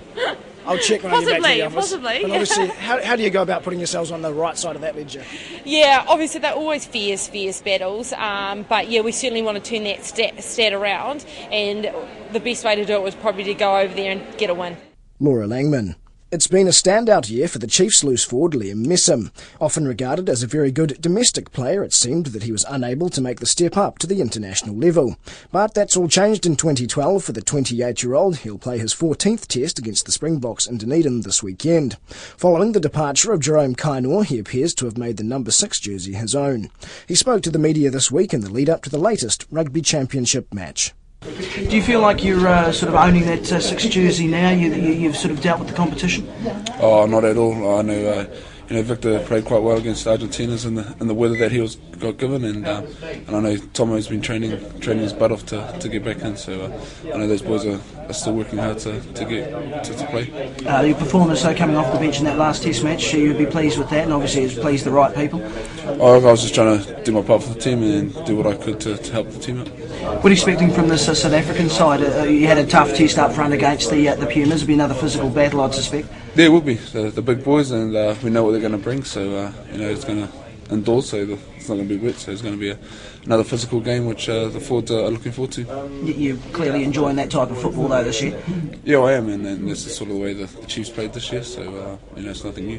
I'll 0.67 0.79
check 0.79 1.03
when 1.03 1.13
possibly, 1.13 1.33
I 1.33 1.37
get 1.37 1.43
back 1.43 1.53
to 1.53 1.57
the 1.59 1.67
office. 1.67 1.91
Possibly, 1.91 2.19
But 2.23 2.31
obviously, 2.31 2.67
how, 2.69 3.03
how 3.03 3.17
do 3.17 3.23
you 3.23 3.31
go 3.31 3.43
about 3.43 3.63
putting 3.63 3.79
yourselves 3.79 4.11
on 4.11 4.23
the 4.23 4.33
right 4.33 4.57
side 4.59 4.77
of 4.77 4.83
that 4.83 4.97
ledger? 4.97 5.25
Yeah, 5.65 6.05
obviously 6.09 6.41
they're 6.41 6.55
always 6.55 6.85
fierce, 6.85 7.29
fierce 7.29 7.61
battles. 7.61 8.13
Um, 8.13 8.65
but 8.69 8.89
yeah, 8.89 9.01
we 9.01 9.13
certainly 9.13 9.43
want 9.43 9.63
to 9.63 9.71
turn 9.71 9.85
that 9.85 10.05
stat, 10.05 10.43
stat 10.43 10.73
around, 10.73 11.25
and 11.51 11.91
the 12.33 12.41
best 12.41 12.65
way 12.65 12.75
to 12.77 12.85
do 12.85 12.95
it 12.95 13.03
was 13.03 13.15
probably 13.15 13.45
to 13.45 13.55
go 13.55 13.77
over 13.79 13.95
there 13.95 14.13
and 14.13 14.39
get 14.39 14.51
a 14.51 14.55
win. 14.55 14.77
Laura 15.21 15.47
Langman. 15.47 15.95
It's 16.37 16.47
been 16.47 16.67
a 16.67 16.71
standout 16.71 17.31
year 17.31 17.49
for 17.49 17.59
the 17.59 17.67
Chiefs 17.67 18.05
loose 18.05 18.23
forward 18.23 18.53
Liam 18.53 18.85
Messam. 18.85 19.31
Often 19.59 19.89
regarded 19.89 20.29
as 20.29 20.43
a 20.43 20.47
very 20.47 20.71
good 20.71 21.01
domestic 21.01 21.51
player, 21.51 21.83
it 21.83 21.95
seemed 21.95 22.27
that 22.27 22.43
he 22.43 22.53
was 22.53 22.67
unable 22.69 23.09
to 23.09 23.23
make 23.23 23.41
the 23.41 23.47
step 23.47 23.75
up 23.79 23.99
to 24.01 24.07
the 24.07 24.21
international 24.21 24.77
level. 24.77 25.17
But 25.51 25.73
that's 25.73 25.97
all 25.97 26.09
changed 26.09 26.45
in 26.45 26.57
2012 26.57 27.25
for 27.25 27.33
the 27.33 27.41
28-year-old. 27.41 28.37
He'll 28.37 28.59
play 28.59 28.77
his 28.77 28.95
14th 28.95 29.47
test 29.47 29.79
against 29.79 30.05
the 30.05 30.13
Springboks 30.13 30.67
in 30.67 30.77
Dunedin 30.77 31.23
this 31.23 31.43
weekend. 31.43 31.97
Following 32.11 32.73
the 32.73 32.81
departure 32.81 33.33
of 33.33 33.41
Jerome 33.41 33.75
Kaino, 33.75 34.23
he 34.23 34.39
appears 34.39 34.75
to 34.75 34.85
have 34.85 34.99
made 34.99 35.17
the 35.17 35.25
number 35.25 35.51
6 35.51 35.81
jersey 35.81 36.13
his 36.13 36.35
own. 36.35 36.69
He 37.09 37.15
spoke 37.15 37.45
to 37.45 37.51
the 37.51 37.59
media 37.59 37.89
this 37.89 38.13
week 38.13 38.35
in 38.35 38.43
the 38.43 38.53
lead-up 38.53 38.83
to 38.83 38.91
the 38.91 38.99
latest 38.99 39.47
Rugby 39.51 39.81
Championship 39.81 40.53
match. 40.53 40.93
Do 41.69 41.77
you 41.77 41.83
feel 41.83 42.01
like 42.01 42.23
you're 42.23 42.47
uh, 42.47 42.73
sort 42.73 42.89
of 42.89 42.95
owning 42.95 43.25
that 43.27 43.53
uh, 43.53 43.61
six 43.61 43.85
jersey 43.87 44.27
now? 44.27 44.51
You, 44.51 44.73
you, 44.73 45.09
have 45.09 45.17
sort 45.17 45.33
of 45.33 45.41
dealt 45.41 45.59
with 45.59 45.69
the 45.69 45.75
competition. 45.75 46.29
Oh, 46.81 47.07
not 47.07 47.25
at 47.25 47.37
all. 47.37 47.79
I 47.79 47.83
know, 47.83 48.07
uh, 48.07 48.27
you 48.69 48.77
know, 48.77 48.83
Victor 48.83 49.21
played 49.21 49.45
quite 49.45 49.63
well 49.63 49.77
against 49.77 50.07
Argentinas 50.07 50.67
in 50.67 50.75
the 50.75 50.97
in 51.01 51.07
the 51.07 51.15
weather 51.15 51.37
that 51.39 51.53
he 51.53 51.61
was 51.61 51.77
got 51.99 52.19
given, 52.19 52.45
and 52.45 52.67
uh, 52.67 52.83
and 53.03 53.37
I 53.37 53.41
know 53.41 53.57
Tomo's 53.57 54.09
been 54.09 54.21
training 54.21 54.81
training 54.81 55.05
his 55.05 55.13
butt 55.13 55.33
off 55.33 55.47
to, 55.47 55.77
to 55.79 55.89
get 55.89 56.05
back 56.05 56.19
in. 56.19 56.37
So 56.37 56.63
uh, 56.63 57.13
I 57.15 57.19
know 57.19 57.27
those 57.27 57.43
boys 57.43 57.65
are, 57.65 57.81
are 58.09 58.13
still 58.13 58.35
working 58.35 58.59
hard 58.59 58.79
to, 58.81 59.01
to 59.01 59.25
get 59.25 59.85
to, 59.85 59.95
to 59.95 60.07
play. 60.07 60.55
Uh, 60.67 60.83
your 60.83 60.97
performance, 60.97 61.43
though, 61.43 61.55
coming 61.55 61.77
off 61.77 61.93
the 61.93 61.99
bench 61.99 62.19
in 62.19 62.25
that 62.25 62.39
last 62.39 62.63
Test 62.63 62.83
match, 62.83 63.13
you'd 63.15 63.39
be 63.39 63.47
pleased 63.47 63.79
with 63.79 63.89
that, 63.91 64.05
and 64.05 64.13
obviously 64.13 64.43
it's 64.43 64.55
pleased 64.55 64.85
the 64.85 64.91
right 64.91 65.15
people. 65.15 65.41
Oh, 66.01 66.15
I 66.15 66.31
was 66.31 66.43
just 66.43 66.55
trying 66.55 66.83
to 66.83 67.05
do 67.05 67.13
my 67.13 67.23
part 67.23 67.43
for 67.43 67.55
the 67.55 67.61
team 67.61 67.83
and 67.83 68.13
do 68.27 68.37
what 68.37 68.47
I 68.47 68.57
could 68.57 68.81
to, 68.81 68.97
to 68.97 69.13
help 69.13 69.31
the 69.31 69.39
team 69.39 69.61
out. 69.61 69.69
What 69.69 70.27
are 70.27 70.29
you 70.29 70.33
expecting 70.33 70.71
from 70.71 70.89
this 70.89 71.09
uh, 71.09 71.15
South 71.15 71.33
African 71.33 71.69
side? 71.69 72.03
Uh, 72.03 72.25
you 72.25 72.47
had 72.47 72.59
a 72.59 72.67
tough 72.67 72.95
test 72.95 73.19
up 73.19 73.33
front 73.33 73.55
against 73.55 73.91
the 73.91 74.09
uh, 74.09 74.17
the 74.17 74.27
Pumas. 74.27 74.63
It'll 74.63 74.67
be 74.67 74.75
another 74.75 74.95
physical 74.95 75.31
battle, 75.31 75.61
I'd 75.61 75.75
suspect. 75.75 76.09
Yeah, 76.37 76.45
it 76.45 76.49
will 76.51 76.61
be. 76.61 76.75
The, 76.75 77.23
big 77.23 77.43
boys, 77.43 77.71
and 77.71 77.97
uh, 77.97 78.15
we 78.23 78.29
know 78.29 78.45
what 78.45 78.51
they're 78.51 78.61
going 78.61 78.73
to 78.73 78.79
bring. 78.79 79.05
So 79.05 79.23
uh, 79.23 79.53
you 79.73 79.79
know, 79.79 79.89
it's 79.89 80.05
going 80.05 80.29
to 80.29 80.33
indoors, 80.71 81.09
so 81.09 81.25
the, 81.25 81.39
it's 81.67 81.71
not 81.71 81.77
going 81.77 81.89
to 81.89 81.99
be 81.99 82.07
wet. 82.07 82.17
So 82.17 82.31
it's 82.31 82.43
going 82.43 82.55
to 82.55 82.61
be 82.61 82.71
a, 82.71 82.79
another 83.25 83.43
physical 83.43 83.81
game, 83.81 84.07
which 84.07 84.29
uh, 84.29 84.49
the 84.49 84.61
Fords 84.61 84.91
are 84.93 85.11
looking 85.11 85.33
forward 85.33 85.53
to. 85.53 85.63
You're 86.05 86.37
clearly 86.53 86.85
enjoying 86.85 87.17
that 87.17 87.31
type 87.31 87.51
of 87.51 87.61
football, 87.61 87.89
though, 87.89 88.05
this 88.05 88.23
year. 88.23 88.41
Yeah, 88.85 88.99
I 88.99 89.15
am, 89.15 89.29
and, 89.29 89.45
and 89.45 89.69
this 89.69 89.85
is 89.85 89.97
sort 89.97 90.11
of 90.11 90.17
the 90.17 90.23
way 90.23 90.33
the, 90.33 90.47
the 90.47 90.67
Chiefs 90.67 90.91
played 90.91 91.13
this 91.13 91.33
year. 91.33 91.43
So 91.43 91.63
uh, 91.63 92.17
you 92.17 92.23
know, 92.23 92.31
it's 92.31 92.45
nothing 92.45 92.67
new. 92.67 92.79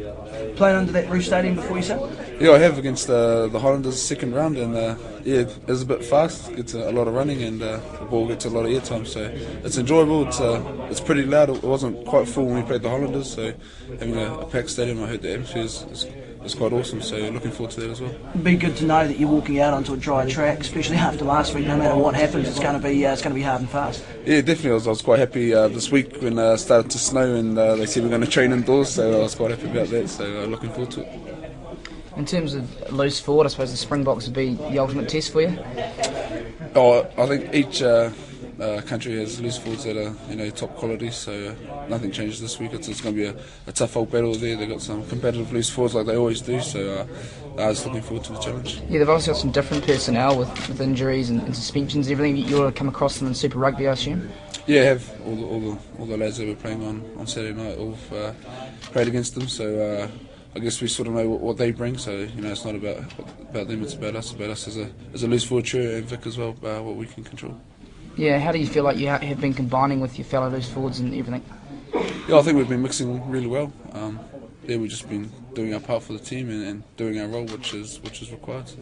Playing 0.56 0.78
under 0.78 0.92
that 0.94 1.10
roof 1.10 1.26
stadium 1.26 1.56
before 1.56 1.78
you 1.78 1.84
said? 1.84 2.00
Yeah, 2.40 2.52
I 2.52 2.60
have 2.60 2.78
against 2.78 3.10
uh, 3.10 3.48
the 3.48 3.60
Highlanders 3.60 4.02
second 4.02 4.34
round, 4.34 4.58
and 4.58 4.76
uh, 4.76 4.96
yeah, 5.26 5.46
it's 5.68 5.82
a 5.82 5.86
bit 5.86 6.06
fast. 6.06 6.56
Gets 6.56 6.76
a, 6.76 6.90
a 6.90 6.94
lot 6.94 7.10
of 7.10 7.14
running, 7.14 7.44
and 7.44 7.62
uh, 7.62 7.82
the 8.00 8.06
ball 8.06 8.28
gets 8.28 8.46
a 8.46 8.50
lot 8.50 8.66
of 8.66 8.72
air 8.72 8.80
time. 8.80 9.06
So 9.06 9.30
it's 9.66 9.78
enjoyable. 9.78 10.28
It's 10.28 10.40
uh, 10.40 10.64
it's 10.90 11.02
pretty 11.02 11.24
loud. 11.24 11.50
It 11.50 11.64
wasn't 11.64 12.06
quite 12.06 12.28
full 12.28 12.46
when 12.46 12.56
we 12.56 12.62
played 12.62 12.84
the 12.84 12.90
Highlanders, 12.90 13.34
so 13.34 13.54
having 14.00 14.16
a, 14.16 14.34
a 14.40 14.46
packed 14.46 14.70
stadium, 14.70 15.04
I 15.04 15.08
heard 15.08 15.22
the 15.22 15.34
atmosphere 15.34 15.64
is, 15.64 15.82
is, 15.92 16.06
is 16.48 16.56
quite 16.56 16.74
awesome. 16.74 17.02
So 17.02 17.18
looking 17.18 17.52
forward 17.52 17.72
to 17.72 17.82
that 17.82 17.90
as 17.92 18.02
well. 18.02 18.16
It'd 18.30 18.44
be 18.44 18.56
good 18.56 18.76
to 18.78 18.86
know 18.86 19.08
that 19.08 19.20
you're 19.20 19.30
walking 19.30 19.60
out 19.60 19.74
onto 19.74 19.94
a 19.94 19.98
dry 19.98 20.28
track, 20.30 20.60
especially 20.60 20.98
after 20.98 21.26
last 21.26 21.54
week. 21.54 21.68
No 21.68 21.78
matter 21.78 21.96
what 21.96 22.16
happens, 22.16 22.48
it's 22.48 22.60
going 22.60 22.80
to 22.80 22.88
be 22.88 23.06
uh, 23.06 23.14
it's 23.14 23.22
going 23.22 23.34
to 23.34 23.40
be 23.40 23.44
hard 23.44 23.62
and 23.62 23.70
fast. 23.70 24.04
Yeah, 24.26 24.42
definitely. 24.42 24.72
I 24.72 24.74
was, 24.74 24.88
I 24.88 24.90
was 24.92 25.02
quite 25.02 25.20
happy 25.20 25.54
uh, 25.54 25.68
this 25.68 25.92
week 25.92 26.18
when 26.22 26.40
uh, 26.40 26.54
it 26.54 26.58
started 26.58 26.90
to 26.92 26.98
snow 26.98 27.36
and 27.36 27.58
uh, 27.58 27.76
they 27.76 27.86
said 27.86 28.04
we're 28.04 28.10
going 28.10 28.22
to 28.22 28.28
train 28.28 28.52
indoors. 28.52 28.90
So 28.90 29.20
I 29.20 29.24
was 29.24 29.36
quite 29.36 29.52
happy 29.52 29.70
about 29.70 29.90
that. 29.90 30.08
So 30.10 30.44
uh, 30.44 30.46
looking 30.46 30.72
forward 30.72 30.92
to 30.92 31.02
it. 31.02 31.54
In 32.16 32.26
terms 32.26 32.56
of 32.56 32.92
loose 32.92 33.20
forward, 33.20 33.46
I 33.46 33.50
suppose 33.50 33.70
the 33.70 33.78
Springboks 33.78 34.26
would 34.26 34.36
be 34.36 34.56
the 34.56 34.80
ultimate 34.80 35.08
test 35.08 35.32
for 35.32 35.42
you. 35.42 35.60
Oh, 36.74 37.08
I 37.18 37.28
think 37.28 37.54
each 37.54 37.84
uh, 38.60 38.82
country 38.82 39.18
has 39.18 39.40
loose 39.40 39.58
forwards 39.58 39.84
that 39.84 39.98
are 39.98 40.14
you 40.30 40.36
know 40.36 40.50
top 40.50 40.76
quality, 40.76 41.12
so 41.12 41.32
uh, 41.32 41.88
nothing 41.88 42.12
changes 42.12 42.42
this 42.42 42.60
week. 42.60 42.74
It's, 42.74 42.88
it's 42.88 43.02
going 43.02 43.16
to 43.16 43.22
be 43.22 43.28
a, 43.28 43.44
a, 43.68 43.72
tough 43.72 43.96
old 43.96 44.12
battle 44.12 44.34
there. 44.34 44.56
They've 44.56 44.70
got 44.70 44.82
some 44.82 45.08
competitive 45.08 45.52
loose 45.52 45.70
forwards 45.70 45.96
like 45.96 46.06
they 46.08 46.18
always 46.18 46.42
do, 46.42 46.60
so 46.62 47.08
uh, 47.58 47.62
I 47.62 47.68
was 47.68 47.86
looking 47.86 48.02
forward 48.02 48.24
to 48.26 48.34
the 48.34 48.40
challenge. 48.40 48.82
Yeah, 48.90 49.00
they've 49.00 49.10
also 49.10 49.32
got 49.32 49.40
some 49.40 49.52
different 49.52 49.86
personnel 49.86 50.38
with, 50.38 50.50
with 50.68 50.82
injuries 50.82 51.30
and, 51.30 51.42
and 51.42 51.56
suspensions 51.56 52.08
and 52.08 52.14
everything. 52.14 52.38
You 52.38 52.62
will 52.62 52.72
come 52.72 52.90
across 52.90 53.20
them 53.20 53.28
in 53.28 53.36
Super 53.36 53.60
Rugby, 53.60 53.88
I 53.88 53.94
assume. 53.94 54.30
Yeah, 54.66 54.82
I 54.82 54.86
have 54.86 55.22
all 55.26 55.36
the, 55.36 55.46
all 55.46 55.60
the 55.60 55.78
all 56.00 56.06
the 56.06 56.18
lads 56.18 56.38
that 56.38 56.48
were 56.48 56.56
playing 56.56 56.84
on, 56.84 57.10
on 57.18 57.28
Saturday 57.28 57.62
night 57.62 57.78
all 57.78 57.98
uh, 58.14 58.34
played 58.82 59.08
against 59.08 59.36
them, 59.36 59.48
so. 59.48 59.80
Uh, 59.80 60.08
I 60.56 60.60
guess 60.60 60.82
we 60.82 60.88
sort 60.88 61.08
of 61.08 61.14
know 61.14 61.30
what, 61.30 61.40
what, 61.42 61.58
they 61.58 61.70
bring, 61.70 62.00
so 62.00 62.18
you 62.18 62.42
know 62.42 62.50
it's 62.50 62.66
not 62.66 62.74
about 62.74 62.98
about 63.42 63.68
them, 63.68 63.84
it's 63.84 63.94
about 63.94 64.16
us, 64.16 64.32
about 64.32 64.50
us 64.50 64.68
as 64.68 64.78
a 64.78 64.90
as 65.14 65.22
a 65.22 65.28
loose 65.28 65.44
forward 65.44 65.66
trio 65.66 65.98
and 65.98 66.06
Vic 66.06 66.26
as 66.26 66.40
well, 66.40 66.56
uh, 66.64 66.82
what 66.82 66.96
we 66.96 67.06
can 67.06 67.24
control. 67.24 67.62
Yeah, 68.18 68.40
how 68.40 68.52
do 68.52 68.58
you 68.58 68.66
feel 68.66 68.84
like 68.84 68.98
you 68.98 69.08
have 69.08 69.40
been 69.40 69.54
combining 69.54 70.02
with 70.02 70.18
your 70.18 70.26
fellow 70.26 70.50
loose 70.50 70.68
forwards 70.68 71.00
and 71.00 71.14
everything? 71.14 71.44
Yeah, 72.28 72.40
I 72.40 72.42
think 72.42 72.58
we've 72.58 72.68
been 72.68 72.82
mixing 72.82 73.30
really 73.30 73.46
well. 73.46 73.72
Um, 73.94 74.20
yeah, 74.66 74.78
we've 74.78 74.90
just 74.90 75.08
been 75.08 75.32
doing 75.54 75.74
our 75.76 75.80
part 75.80 76.02
for 76.02 76.14
the 76.14 76.20
team 76.20 76.50
and, 76.50 76.64
and 76.64 76.98
doing 76.98 77.20
our 77.20 77.28
role, 77.28 77.46
which 77.46 77.76
is 77.76 78.02
which 78.02 78.24
is 78.24 78.32
required. 78.32 78.68
So. 78.68 78.78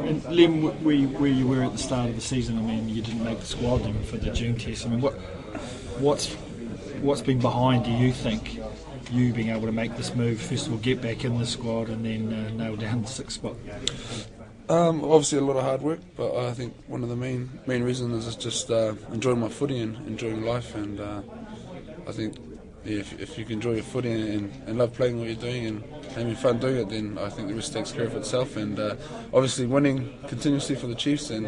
And 0.00 0.22
Liam, 0.24 0.82
we, 0.82 1.06
where 1.06 1.30
you 1.30 1.46
were 1.46 1.62
at 1.62 1.72
the 1.72 1.78
start 1.78 2.10
of 2.10 2.16
the 2.16 2.20
season, 2.20 2.58
I 2.58 2.62
mean, 2.62 2.88
you 2.88 3.00
didn't 3.00 3.24
make 3.24 3.38
the 3.38 3.46
squad 3.46 3.82
for 4.06 4.16
the 4.16 4.30
June 4.30 4.56
test. 4.56 4.84
I 4.86 4.90
mean, 4.90 5.00
what 5.00 5.14
what's 6.00 6.34
what's 7.00 7.22
been 7.22 7.38
behind? 7.38 7.84
Do 7.84 7.92
you 7.92 8.12
think 8.12 8.60
you 9.12 9.32
being 9.32 9.50
able 9.50 9.66
to 9.66 9.72
make 9.72 9.96
this 9.96 10.14
move? 10.16 10.40
First 10.40 10.66
of 10.66 10.72
all, 10.72 10.78
get 10.78 11.00
back 11.00 11.24
in 11.24 11.38
the 11.38 11.46
squad 11.46 11.88
and 11.88 12.04
then 12.04 12.32
uh, 12.32 12.50
nail 12.50 12.76
down 12.76 13.02
the 13.02 13.08
sixth 13.08 13.36
spot. 13.36 13.54
Um, 14.68 15.02
obviously, 15.02 15.38
a 15.38 15.42
lot 15.42 15.56
of 15.56 15.64
hard 15.64 15.80
work, 15.80 16.00
but 16.14 16.36
I 16.36 16.52
think 16.52 16.74
one 16.88 17.02
of 17.02 17.08
the 17.08 17.16
main 17.16 17.48
main 17.66 17.82
reasons 17.82 18.26
is 18.26 18.36
just 18.36 18.70
uh, 18.70 18.94
enjoying 19.12 19.40
my 19.40 19.48
footy 19.48 19.80
and 19.80 19.96
enjoying 20.06 20.42
life. 20.42 20.74
And 20.74 21.00
uh, 21.00 21.22
I 22.06 22.12
think 22.12 22.36
yeah, 22.84 22.98
if, 22.98 23.20
if 23.20 23.38
you 23.38 23.44
can 23.44 23.54
enjoy 23.54 23.74
your 23.74 23.82
footy 23.82 24.10
and, 24.10 24.52
and 24.66 24.78
love 24.78 24.94
playing 24.94 25.18
what 25.18 25.26
you're 25.26 25.36
doing 25.36 25.66
and 25.66 25.84
having 26.14 26.34
fun 26.34 26.58
doing 26.58 26.76
it, 26.76 26.88
then 26.88 27.18
I 27.18 27.28
think 27.28 27.48
the 27.48 27.54
rest 27.54 27.72
takes 27.72 27.92
care 27.92 28.04
of 28.04 28.14
itself. 28.16 28.56
And 28.56 28.78
uh, 28.78 28.96
obviously, 29.32 29.66
winning 29.66 30.16
continuously 30.28 30.76
for 30.76 30.86
the 30.86 30.94
Chiefs 30.94 31.30
and 31.30 31.46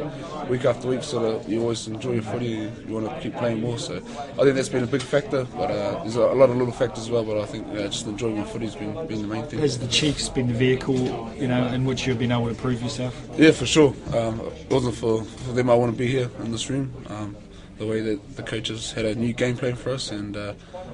week 0.49 0.65
after 0.65 0.89
week, 0.89 1.03
sort 1.03 1.25
of 1.25 1.49
you 1.49 1.61
always 1.63 1.87
enjoy 1.87 2.15
your 2.15 2.23
footy. 2.23 2.65
And 2.65 2.89
you 2.89 2.95
want 2.95 3.09
to 3.09 3.21
keep 3.21 3.37
playing 3.37 3.61
more. 3.61 3.79
So 3.79 3.97
I 3.97 4.43
think 4.43 4.55
that's 4.55 4.69
been 4.69 4.85
a 4.85 4.89
big 4.89 5.03
factor. 5.03 5.45
But 5.57 5.71
uh, 5.71 6.03
there's 6.03 6.17
a, 6.17 6.27
lot 6.27 6.51
of 6.51 6.57
little 6.57 6.73
factors 6.73 7.05
as 7.05 7.11
well. 7.11 7.25
But 7.25 7.39
I 7.39 7.47
think 7.47 7.67
uh, 7.69 7.89
just 7.89 8.07
enjoying 8.07 8.39
my 8.39 8.45
footy 8.45 8.67
has 8.67 8.77
been, 8.77 8.95
been 9.07 9.23
the 9.23 9.29
main 9.29 9.45
thing. 9.45 9.61
Has 9.61 9.79
the 9.79 9.89
Chiefs 9.89 10.29
been 10.29 10.49
the 10.49 10.55
vehicle, 10.55 11.33
you 11.37 11.49
know, 11.49 11.67
in 11.69 11.85
which 11.85 12.07
you've 12.07 12.19
been 12.19 12.33
able 12.33 12.49
to 12.49 12.55
prove 12.55 12.83
yourself? 12.83 13.15
Yeah, 13.37 13.53
for 13.53 13.67
sure. 13.67 13.95
Um, 14.15 14.41
it 14.41 14.71
wasn't 14.71 14.97
for, 14.97 15.25
for 15.25 15.53
them, 15.53 15.71
I 15.71 15.75
wouldn't 15.75 15.99
be 15.99 16.09
here 16.09 16.31
in 16.41 16.53
this 16.53 16.69
room. 16.69 16.93
Um, 17.09 17.37
the 17.81 17.87
way 17.87 18.01
that 18.03 18.37
the 18.37 18.43
coaches 18.43 18.93
had 18.93 19.07
a 19.07 19.15
new 19.15 19.33
game 19.33 19.57
plan 19.57 19.75
for 19.75 19.91
us, 19.91 20.11
and 20.11 20.37
uh, 20.37 20.53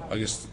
I 0.09 0.17
guess 0.17 0.47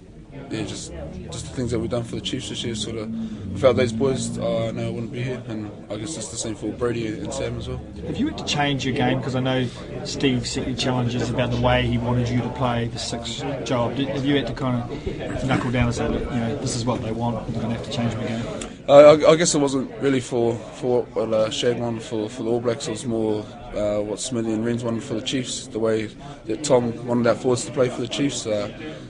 yeah, 0.50 0.62
just 0.64 0.92
just 1.30 1.46
the 1.46 1.52
things 1.54 1.70
that 1.70 1.78
we've 1.78 1.90
done 1.90 2.04
for 2.04 2.16
the 2.16 2.20
Chiefs 2.20 2.48
this 2.48 2.64
year. 2.64 2.74
Sort 2.74 2.96
of 2.96 3.52
without 3.52 3.76
those 3.76 3.92
boys, 3.92 4.36
uh, 4.38 4.66
I 4.66 4.70
know 4.72 4.88
I 4.88 4.90
wouldn't 4.90 5.12
be 5.12 5.22
here, 5.22 5.42
and 5.48 5.70
I 5.90 5.96
guess 5.96 6.16
it's 6.16 6.28
the 6.28 6.36
same 6.36 6.54
for 6.54 6.70
Brodie 6.72 7.06
and 7.06 7.32
Sam 7.32 7.58
as 7.58 7.68
well. 7.68 7.80
Have 8.06 8.16
you 8.16 8.28
had 8.28 8.38
to 8.38 8.44
change 8.44 8.84
your 8.84 8.94
game? 8.94 9.18
Because 9.18 9.36
I 9.36 9.40
know 9.40 9.66
Steve 10.04 10.46
set 10.46 10.68
you 10.68 10.74
challenges 10.74 11.30
about 11.30 11.50
the 11.50 11.60
way 11.60 11.86
he 11.86 11.98
wanted 11.98 12.28
you 12.28 12.40
to 12.40 12.48
play 12.50 12.88
the 12.88 12.98
six 12.98 13.42
job. 13.64 13.96
Have 13.96 14.24
you 14.24 14.36
had 14.36 14.46
to 14.46 14.52
kind 14.52 14.82
of 14.82 15.44
knuckle 15.44 15.70
down 15.70 15.86
and 15.86 15.94
say, 15.94 16.12
you 16.12 16.20
know, 16.20 16.56
this 16.56 16.76
is 16.76 16.84
what 16.84 17.02
they 17.02 17.12
want. 17.12 17.36
I'm 17.36 17.52
going 17.54 17.68
to 17.68 17.76
have 17.76 17.84
to 17.84 17.92
change 17.92 18.14
my 18.16 18.24
game. 18.24 18.63
Uh, 18.86 19.16
I, 19.16 19.30
I, 19.30 19.36
guess 19.36 19.54
it 19.54 19.60
wasn't 19.60 19.90
really 20.02 20.20
for 20.20 20.54
for 20.74 21.04
what 21.14 21.32
uh, 21.32 21.48
Shag 21.48 21.78
wanted 21.78 22.02
for, 22.02 22.28
for 22.28 22.42
the 22.42 22.50
All 22.50 22.60
Blacks. 22.60 22.86
It 22.86 22.90
was 22.90 23.06
more 23.06 23.40
uh, 23.74 24.02
what 24.02 24.20
Smithy 24.20 24.52
and 24.52 24.62
Renz 24.62 24.82
wanted 24.82 25.02
for 25.02 25.14
the 25.14 25.22
Chiefs. 25.22 25.68
The 25.68 25.78
way 25.78 26.10
that 26.44 26.64
Tom 26.64 27.06
wanted 27.06 27.26
our 27.26 27.34
forwards 27.34 27.64
to 27.64 27.72
play 27.72 27.88
for 27.88 28.02
the 28.02 28.08
Chiefs 28.08 28.46
uh, 28.46 28.68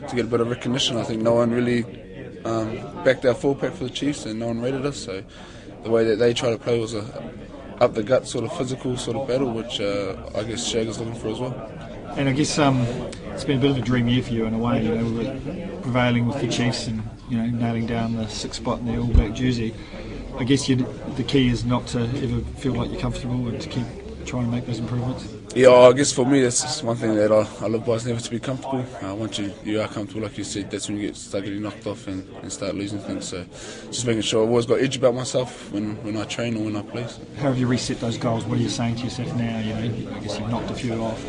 to 0.08 0.14
get 0.14 0.26
a 0.26 0.28
bit 0.28 0.40
of 0.40 0.48
recognition. 0.48 0.96
I 0.96 1.02
think 1.02 1.22
no 1.22 1.34
one 1.34 1.50
really 1.50 1.82
um, 2.44 2.76
backed 3.02 3.24
our 3.24 3.34
full 3.34 3.56
pack 3.56 3.72
for 3.72 3.82
the 3.82 3.90
Chiefs, 3.90 4.26
and 4.26 4.38
no 4.38 4.46
one 4.46 4.60
rated 4.60 4.86
us. 4.86 4.96
So 4.96 5.24
the 5.82 5.90
way 5.90 6.04
that 6.04 6.20
they 6.20 6.32
tried 6.32 6.50
to 6.50 6.58
play 6.58 6.78
was 6.78 6.94
a 6.94 7.02
up 7.80 7.94
the 7.94 8.04
gut 8.04 8.28
sort 8.28 8.44
of 8.44 8.56
physical 8.56 8.96
sort 8.96 9.16
of 9.16 9.26
battle, 9.26 9.52
which 9.52 9.80
uh, 9.80 10.14
I 10.36 10.44
guess 10.44 10.64
Shag 10.64 10.86
is 10.86 11.00
looking 11.00 11.16
for 11.16 11.30
as 11.30 11.40
well. 11.40 11.52
And 12.16 12.28
I 12.28 12.32
guess 12.32 12.60
um, 12.60 12.82
it's 13.32 13.42
been 13.42 13.58
a 13.58 13.60
bit 13.60 13.72
of 13.72 13.78
a 13.78 13.80
dream 13.80 14.06
year 14.06 14.22
for 14.22 14.34
you 14.34 14.44
in 14.44 14.54
a 14.54 14.58
way. 14.58 14.84
You 14.84 14.94
know, 14.94 15.04
we 15.04 15.82
prevailing 15.82 16.28
with 16.28 16.40
the 16.40 16.46
Chiefs 16.46 16.86
and 16.86 17.02
you 17.28 17.36
know 17.36 17.46
nailing 17.46 17.86
down 17.86 18.16
the 18.16 18.28
sixth 18.28 18.60
spot 18.60 18.80
in 18.80 18.86
the 18.86 18.98
All 18.98 19.06
Black 19.06 19.34
jersey. 19.34 19.74
I 20.38 20.44
guess 20.44 20.66
the 20.66 21.24
key 21.26 21.48
is 21.48 21.64
not 21.64 21.86
to 21.88 22.00
ever 22.00 22.40
feel 22.58 22.72
like 22.72 22.90
you're 22.90 23.00
comfortable 23.00 23.46
and 23.48 23.60
to 23.60 23.68
keep 23.68 23.86
trying 24.26 24.46
to 24.46 24.50
make 24.50 24.66
those 24.66 24.78
improvements. 24.78 25.28
Yeah, 25.54 25.70
I 25.70 25.92
guess 25.92 26.10
for 26.10 26.26
me 26.26 26.40
that's 26.40 26.82
one 26.82 26.96
thing 26.96 27.14
that 27.14 27.30
I, 27.30 27.46
I 27.64 27.68
live 27.68 27.86
by 27.86 27.92
is 27.92 28.06
never 28.06 28.18
to 28.18 28.30
be 28.30 28.40
comfortable. 28.40 28.84
Uh, 29.00 29.14
once 29.14 29.38
you, 29.38 29.52
you 29.64 29.80
are 29.80 29.86
comfortable, 29.86 30.22
like 30.22 30.36
you 30.36 30.42
said, 30.42 30.68
that's 30.70 30.88
when 30.88 30.98
you 30.98 31.06
get 31.06 31.16
start 31.16 31.44
getting 31.44 31.62
knocked 31.62 31.86
off 31.86 32.08
and, 32.08 32.28
and 32.42 32.52
start 32.52 32.74
losing 32.74 32.98
things. 32.98 33.28
So 33.28 33.44
just 33.86 34.04
making 34.04 34.22
sure 34.22 34.42
I've 34.42 34.48
always 34.48 34.66
got 34.66 34.80
edge 34.80 34.96
about 34.96 35.14
myself 35.14 35.70
when, 35.70 36.02
when 36.02 36.16
I 36.16 36.24
train 36.24 36.56
or 36.56 36.64
when 36.64 36.74
I 36.74 36.82
play. 36.82 37.06
How 37.36 37.48
have 37.48 37.58
you 37.58 37.68
reset 37.68 38.00
those 38.00 38.18
goals? 38.18 38.44
What 38.44 38.58
are 38.58 38.62
you 38.62 38.68
saying 38.68 38.96
to 38.96 39.04
yourself 39.04 39.32
now? 39.36 39.60
You 39.60 39.74
know, 39.74 40.16
I 40.16 40.18
guess 40.18 40.38
you've 40.38 40.50
knocked 40.50 40.70
a 40.70 40.74
few 40.74 40.94
off. 40.94 41.24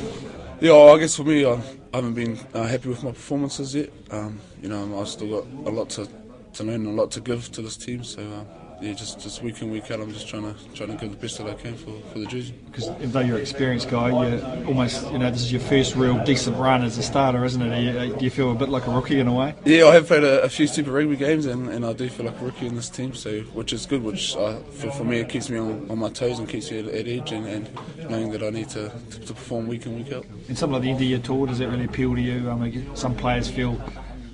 Yeah, 0.59 0.73
I 0.73 0.97
guess 0.97 1.15
for 1.15 1.23
me, 1.23 1.45
I, 1.45 1.61
haven't 1.95 2.13
been 2.13 2.37
uh, 2.53 2.63
happy 2.63 2.89
with 2.89 3.03
my 3.03 3.11
performances 3.11 3.75
yet. 3.75 3.89
Um, 4.11 4.39
you 4.61 4.69
know, 4.69 4.99
I've 4.99 5.07
still 5.07 5.29
got 5.41 5.47
a 5.65 5.71
lot 5.71 5.89
to, 5.91 6.07
to 6.53 6.63
learn 6.63 6.85
and 6.85 6.97
a 6.97 7.01
lot 7.01 7.11
to 7.11 7.21
give 7.21 7.51
to 7.51 7.61
this 7.61 7.77
team. 7.77 8.03
So. 8.03 8.21
Uh, 8.21 8.64
yeah, 8.85 8.93
just 8.93 9.19
just 9.19 9.41
week 9.41 9.61
in 9.61 9.71
week 9.71 9.89
out, 9.89 9.99
I'm 9.99 10.13
just 10.13 10.27
trying 10.27 10.43
to 10.43 10.75
trying 10.75 10.91
to 10.91 10.95
give 10.95 11.11
the 11.11 11.17
best 11.17 11.39
that 11.39 11.47
I 11.47 11.55
can 11.55 11.75
for, 11.75 11.99
for 12.13 12.19
the 12.19 12.25
jersey. 12.27 12.53
Because 12.67 12.89
even 12.89 13.11
though 13.11 13.19
you're 13.21 13.37
an 13.37 13.41
experienced 13.41 13.89
guy, 13.89 14.09
you're 14.09 14.67
almost 14.67 15.11
you 15.11 15.17
know 15.17 15.31
this 15.31 15.41
is 15.41 15.51
your 15.51 15.61
first 15.61 15.95
real 15.95 16.23
decent 16.23 16.55
run 16.57 16.83
as 16.83 16.97
a 16.97 17.03
starter, 17.03 17.43
isn't 17.43 17.61
it? 17.61 17.81
You, 17.81 18.15
do 18.15 18.23
you 18.23 18.29
feel 18.29 18.51
a 18.51 18.55
bit 18.55 18.69
like 18.69 18.85
a 18.85 18.91
rookie 18.91 19.19
in 19.19 19.27
a 19.27 19.33
way? 19.33 19.55
Yeah, 19.65 19.87
I 19.87 19.93
have 19.95 20.05
played 20.05 20.23
a, 20.23 20.43
a, 20.43 20.49
few 20.49 20.67
Super 20.67 20.91
Rugby 20.91 21.15
games, 21.15 21.47
and, 21.47 21.67
and 21.69 21.83
I 21.83 21.93
do 21.93 22.07
feel 22.09 22.27
like 22.27 22.39
a 22.39 22.45
rookie 22.45 22.67
in 22.67 22.75
this 22.75 22.89
team. 22.89 23.15
So 23.15 23.39
which 23.53 23.73
is 23.73 23.87
good, 23.87 24.03
which 24.03 24.35
I, 24.35 24.59
for, 24.61 24.91
for 24.91 25.03
me 25.03 25.19
it 25.19 25.29
keeps 25.29 25.49
me 25.49 25.57
on, 25.57 25.89
on 25.89 25.97
my 25.97 26.09
toes 26.11 26.37
and 26.37 26.47
keeps 26.47 26.69
me 26.69 26.79
at, 26.79 26.85
at 26.85 27.07
edge, 27.07 27.31
and, 27.31 27.47
and, 27.47 27.69
knowing 28.09 28.29
that 28.31 28.43
I 28.43 28.51
need 28.51 28.69
to, 28.69 28.91
to, 29.09 29.19
to 29.19 29.33
perform 29.33 29.67
week 29.67 29.87
in 29.87 29.95
week 29.95 30.13
out. 30.13 30.25
And 30.47 30.55
something 30.55 30.73
like 30.73 30.83
the 30.83 30.91
end 30.91 31.01
of 31.01 31.07
your 31.07 31.19
tour, 31.19 31.47
does 31.47 31.57
that 31.57 31.69
really 31.69 31.85
appeal 31.85 32.13
to 32.13 32.21
you? 32.21 32.51
I 32.51 32.55
mean, 32.55 32.95
some 32.95 33.15
players 33.15 33.49
feel 33.49 33.81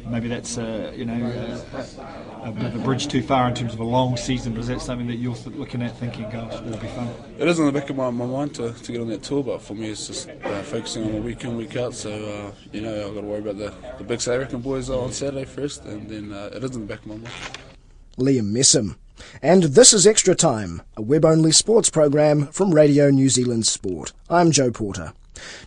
maybe 0.07 0.27
that's 0.27 0.57
uh, 0.57 0.91
you 0.95 1.05
know 1.05 1.13
a, 1.13 2.30
a, 2.43 2.51
bit 2.51 2.65
of 2.65 2.75
a 2.75 2.79
bridge 2.79 3.07
too 3.07 3.21
far 3.21 3.47
in 3.47 3.55
terms 3.55 3.73
of 3.73 3.79
a 3.79 3.83
long 3.83 4.17
season. 4.17 4.53
But 4.53 4.61
is 4.61 4.67
that 4.67 4.81
something 4.81 5.07
that 5.07 5.15
you're 5.15 5.35
looking 5.55 5.81
at, 5.81 5.97
thinking, 5.97 6.29
"Gosh, 6.29 6.53
it'll 6.53 6.77
be 6.77 6.87
fun"? 6.87 7.09
It 7.37 7.47
is 7.47 7.59
in 7.59 7.65
the 7.65 7.71
back 7.71 7.89
of 7.89 7.95
my, 7.95 8.09
my 8.09 8.25
mind 8.25 8.55
to, 8.55 8.73
to 8.73 8.91
get 8.91 9.01
on 9.01 9.07
that 9.09 9.23
tour, 9.23 9.43
but 9.43 9.61
for 9.61 9.73
me, 9.73 9.89
it's 9.89 10.07
just 10.07 10.29
uh, 10.29 10.61
focusing 10.63 11.03
on 11.03 11.13
the 11.13 11.21
week 11.21 11.43
in, 11.43 11.57
week 11.57 11.75
out. 11.75 11.93
So 11.93 12.11
uh, 12.11 12.51
you 12.71 12.81
know, 12.81 13.07
I've 13.07 13.13
got 13.13 13.21
to 13.21 13.27
worry 13.27 13.39
about 13.39 13.57
the, 13.57 13.73
the 13.97 14.03
big 14.03 14.21
South 14.21 14.35
African 14.35 14.61
boys 14.61 14.89
on 14.89 15.11
Saturday 15.11 15.45
first, 15.45 15.85
and 15.85 16.09
then 16.09 16.33
uh, 16.33 16.51
it 16.53 16.63
is 16.63 16.75
in 16.75 16.81
the 16.81 16.87
back 16.87 16.99
of 16.99 17.07
my 17.07 17.15
mind. 17.15 17.33
Liam 18.17 18.51
Messam. 18.51 18.95
And 19.41 19.63
this 19.63 19.93
is 19.93 20.07
Extra 20.07 20.33
Time, 20.33 20.81
a 20.97 21.01
web 21.01 21.25
only 21.25 21.51
sports 21.51 21.91
program 21.91 22.47
from 22.47 22.73
Radio 22.73 23.09
New 23.11 23.29
Zealand 23.29 23.67
Sport. 23.67 24.13
I'm 24.29 24.51
Joe 24.51 24.71
Porter. 24.71 25.13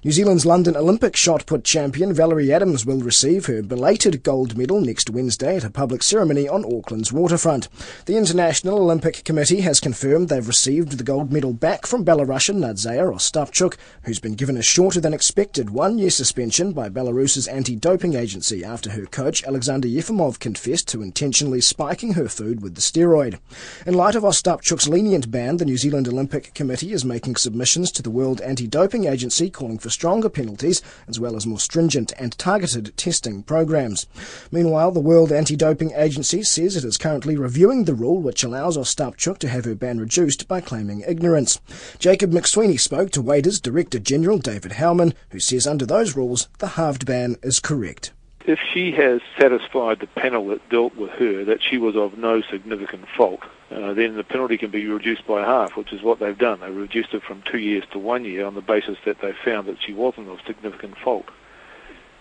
New 0.05 0.13
Zealand's 0.13 0.47
London 0.47 0.77
Olympic 0.77 1.17
shot 1.17 1.47
put 1.47 1.65
champion 1.65 2.13
Valerie 2.13 2.53
Adams 2.53 2.85
will 2.85 3.01
receive 3.01 3.47
her 3.47 3.63
belated 3.63 4.23
gold 4.23 4.57
medal 4.57 4.81
next 4.81 5.11
Wednesday 5.11 5.57
at 5.57 5.65
a 5.65 5.71
public 5.71 6.03
ceremony 6.03 6.49
on 6.49 6.65
Auckland's 6.65 7.13
waterfront. 7.13 7.69
The 8.07 8.17
International 8.17 8.79
Olympic 8.79 9.25
Committee 9.25 9.63
has 9.63 9.81
confirmed 9.81 10.29
they've 10.29 10.47
received 10.47 10.99
the 10.99 11.05
gold 11.05 11.33
medal 11.33 11.53
back 11.53 11.87
from 11.87 12.05
Belarusian 12.05 12.57
Nadzeya 12.59 13.13
Ostapchuk, 13.13 13.77
who's 14.03 14.21
been 14.21 14.35
given 14.35 14.57
a 14.57 14.63
shorter 14.63 15.01
than 15.01 15.15
expected 15.15 15.71
one 15.71 15.99
year 15.99 16.11
suspension 16.11 16.73
by 16.73 16.89
Belarus's 16.89 17.49
anti 17.49 17.77
doping 17.77 18.15
agency 18.15 18.65
after 18.65 18.91
her 18.91 19.07
coach 19.07 19.45
Alexander 19.45 19.89
Yefimov 19.89 20.39
confessed 20.39 20.89
to 20.89 21.03
intentionally 21.03 21.61
spiking 21.61 22.15
her 22.15 22.29
food 22.29 22.63
with 22.63 22.75
the 22.75 22.81
steroid. 22.81 23.39
In 23.87 23.95
light 23.95 24.15
of 24.15 24.23
Ostapchuk's 24.23 24.89
lenient 24.89 25.31
ban, 25.31 25.57
the 25.57 25.65
New 25.65 25.77
Zealand 25.77 26.09
Olympic 26.09 26.55
Committee 26.55 26.93
is 26.93 27.05
making 27.05 27.37
submissions 27.37 27.91
to 27.93 28.03
the 28.03 28.11
World 28.11 28.41
Anti 28.41 28.67
Doping 28.67 29.07
Agency 29.07 29.51
calling 29.65 29.79
for 29.79 29.89
stronger 29.89 30.29
penalties 30.29 30.83
as 31.09 31.19
well 31.19 31.37
as 31.37 31.47
more 31.47 31.59
stringent 31.59 32.13
and 32.19 32.37
targeted 32.37 32.95
testing 32.99 33.43
programs. 33.43 34.07
Meanwhile, 34.53 34.91
the 34.91 35.01
World 35.01 35.33
Anti-Doping 35.33 35.93
Agency 35.97 36.43
says 36.43 36.77
it 36.77 36.85
is 36.85 36.99
currently 36.99 37.35
reviewing 37.35 37.85
the 37.85 37.95
rule 37.95 38.21
which 38.21 38.45
allows 38.45 38.77
Ostapchuk 38.77 39.39
to 39.39 39.49
have 39.49 39.65
her 39.65 39.75
ban 39.75 39.99
reduced 39.99 40.47
by 40.47 40.61
claiming 40.61 41.03
ignorance. 41.09 41.63
Jacob 41.99 42.31
McSweeney 42.31 42.79
spoke 42.79 43.11
to 43.13 43.23
WADA's 43.23 43.59
Director 43.59 43.99
General 43.99 44.37
David 44.37 44.73
Howman, 44.73 45.15
who 45.31 45.41
says 45.41 45.67
under 45.67 45.87
those 45.87 46.15
rules, 46.15 46.47
the 46.59 46.77
halved 46.77 47.07
ban 47.07 47.39
is 47.43 47.59
correct. 47.59 48.13
if 48.47 48.59
she 48.73 48.93
has 48.93 49.23
satisfied 49.39 50.01
the 50.01 50.07
panel 50.09 50.49
that 50.49 50.69
dealt 50.69 50.95
with 50.97 51.11
her 51.13 51.45
that 51.45 51.63
she 51.63 51.79
was 51.79 51.97
of 51.97 52.19
no 52.19 52.43
significant 52.43 53.07
fault, 53.17 53.41
uh, 53.71 53.95
then 53.95 54.17
the 54.17 54.25
penalty 54.25 54.59
can 54.59 54.71
be 54.71 54.87
reduced 54.87 55.27
by 55.27 55.41
half, 55.41 55.77
which 55.77 55.93
is 55.93 56.03
what 56.03 56.19
they've 56.19 56.37
done. 56.37 56.61
They 56.61 56.71
reduced 56.71 57.15
it 57.15 57.23
from 57.23 57.43
two 57.51 57.59
years 57.59 57.85
to 57.93 57.99
one 57.99 58.25
year 58.25 58.47
on 58.47 58.55
the 58.55 58.61
basis 58.61 58.99
that 59.05 59.21
they 59.21 59.33
found 59.33 59.69
that 59.69 59.79
she 59.81 59.93
wasn't 59.93 60.29
of 60.29 60.39
significant 60.47 60.99
fault. 60.99 61.29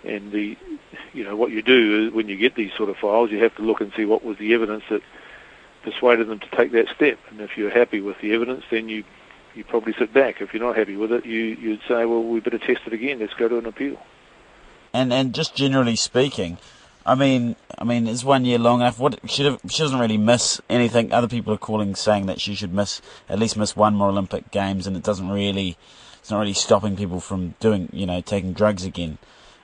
And 0.03 0.31
the, 0.31 0.57
you 1.13 1.23
know, 1.23 1.35
what 1.35 1.51
you 1.51 1.61
do 1.61 2.11
when 2.11 2.27
you 2.27 2.37
get 2.37 2.55
these 2.55 2.73
sort 2.73 2.89
of 2.89 2.97
files, 2.97 3.31
you 3.31 3.41
have 3.43 3.55
to 3.55 3.61
look 3.61 3.81
and 3.81 3.91
see 3.95 4.05
what 4.05 4.23
was 4.23 4.37
the 4.37 4.53
evidence 4.53 4.83
that 4.89 5.01
persuaded 5.83 6.27
them 6.27 6.39
to 6.39 6.49
take 6.55 6.71
that 6.71 6.87
step. 6.95 7.19
And 7.29 7.41
if 7.41 7.57
you're 7.57 7.69
happy 7.69 8.01
with 8.01 8.19
the 8.21 8.33
evidence, 8.33 8.63
then 8.69 8.89
you 8.89 9.03
you 9.53 9.63
probably 9.63 9.93
sit 9.93 10.13
back. 10.13 10.41
If 10.41 10.53
you're 10.53 10.63
not 10.63 10.75
happy 10.75 10.95
with 10.95 11.11
it, 11.11 11.25
you 11.25 11.39
you'd 11.39 11.81
say, 11.87 12.05
well, 12.05 12.23
we 12.23 12.39
better 12.39 12.57
test 12.57 12.81
it 12.85 12.93
again. 12.93 13.19
Let's 13.19 13.33
go 13.33 13.47
to 13.47 13.57
an 13.57 13.65
appeal. 13.65 14.01
And 14.93 15.13
and 15.13 15.33
just 15.33 15.55
generally 15.55 15.95
speaking, 15.95 16.57
I 17.05 17.15
mean, 17.15 17.55
I 17.77 17.83
mean, 17.83 18.07
is 18.07 18.23
one 18.23 18.45
year 18.45 18.57
long 18.57 18.79
enough? 18.79 18.99
What 18.99 19.19
she 19.29 19.57
she 19.67 19.83
doesn't 19.83 19.99
really 19.99 20.17
miss 20.17 20.61
anything. 20.69 21.11
Other 21.11 21.27
people 21.27 21.53
are 21.53 21.57
calling, 21.57 21.95
saying 21.95 22.27
that 22.27 22.39
she 22.39 22.55
should 22.55 22.73
miss 22.73 23.01
at 23.27 23.39
least 23.39 23.57
miss 23.57 23.75
one 23.75 23.95
more 23.95 24.09
Olympic 24.09 24.51
Games, 24.51 24.87
and 24.87 24.95
it 24.95 25.03
doesn't 25.03 25.29
really, 25.29 25.77
it's 26.19 26.31
not 26.31 26.39
really 26.39 26.53
stopping 26.53 26.95
people 26.95 27.19
from 27.19 27.55
doing, 27.59 27.89
you 27.91 28.05
know, 28.05 28.21
taking 28.21 28.53
drugs 28.53 28.85
again. 28.85 29.17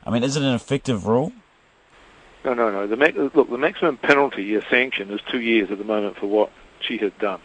I 0.06 0.10
mean, 0.10 0.24
is 0.24 0.36
it 0.36 0.44
an 0.44 0.54
effective 0.54 1.08
rule? 1.08 1.32
No, 2.44 2.54
no, 2.54 2.72
no. 2.72 2.88
The 2.88 3.32
look, 3.34 3.50
the 3.50 3.58
maximum 3.58 3.98
penalty, 3.98 4.56
a 4.56 4.62
sanction, 4.70 5.12
is 5.12 5.22
two 5.32 5.40
years 5.40 5.72
at 5.72 5.78
the 5.78 5.84
moment 5.84 6.18
for 6.18 6.28
what 6.28 6.52
she 6.82 6.98
has 6.98 7.12
done. 7.20 7.42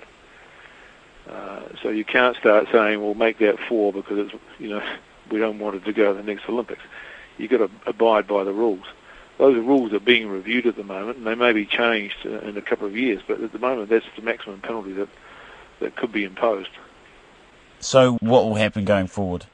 Uh, 1.30 1.62
so 1.82 1.88
you 1.88 2.04
can't 2.04 2.36
start 2.36 2.66
saying, 2.72 3.00
"Well, 3.00 3.14
make 3.14 3.38
that 3.38 3.58
four 3.68 3.92
because 3.92 4.18
it's 4.18 4.42
you 4.58 4.70
know 4.70 4.82
we 5.30 5.38
don't 5.38 5.60
want 5.60 5.76
it 5.76 5.84
to 5.84 5.92
go 5.92 6.12
to 6.12 6.14
the 6.14 6.24
next 6.24 6.48
Olympics." 6.48 6.82
You've 7.38 7.50
got 7.50 7.58
to 7.58 7.70
abide 7.86 8.26
by 8.26 8.44
the 8.44 8.52
rules. 8.52 8.86
Those 9.38 9.56
rules 9.56 9.92
are 9.92 10.00
being 10.00 10.28
reviewed 10.28 10.66
at 10.66 10.76
the 10.76 10.84
moment, 10.84 11.18
and 11.18 11.26
they 11.26 11.34
may 11.34 11.52
be 11.52 11.66
changed 11.66 12.24
in 12.24 12.56
a 12.56 12.62
couple 12.62 12.86
of 12.86 12.96
years. 12.96 13.20
But 13.26 13.40
at 13.40 13.52
the 13.52 13.58
moment, 13.58 13.88
that's 13.88 14.06
the 14.16 14.22
maximum 14.22 14.60
penalty 14.60 14.92
that 14.92 15.08
that 15.80 15.96
could 15.96 16.12
be 16.12 16.24
imposed. 16.24 16.70
So, 17.80 18.14
what 18.20 18.44
will 18.44 18.54
happen 18.54 18.84
going 18.84 19.08
forward? 19.08 19.46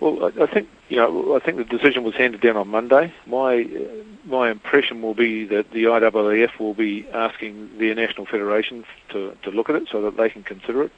Well, 0.00 0.24
I, 0.24 0.42
I 0.42 0.46
think 0.46 0.68
you 0.88 0.96
know, 0.96 1.36
I 1.36 1.38
think 1.38 1.58
the 1.58 1.64
decision 1.64 2.02
was 2.02 2.14
handed 2.14 2.40
down 2.40 2.56
on 2.56 2.68
Monday. 2.68 3.12
My 3.26 3.62
uh, 3.62 4.04
my 4.24 4.50
impression 4.50 5.02
will 5.02 5.14
be 5.14 5.44
that 5.46 5.70
the 5.70 5.84
IAAF 5.84 6.58
will 6.58 6.74
be 6.74 7.06
asking 7.08 7.78
their 7.78 7.94
national 7.94 8.26
federation 8.26 8.84
to 9.10 9.36
to 9.42 9.50
look 9.50 9.68
at 9.68 9.76
it 9.76 9.88
so 9.90 10.02
that 10.02 10.16
they 10.16 10.30
can 10.30 10.42
consider 10.42 10.82
it. 10.84 10.92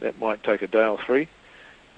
That 0.00 0.18
might 0.18 0.42
take 0.42 0.62
a 0.62 0.66
day 0.66 0.84
or 0.84 0.98
three. 1.06 1.28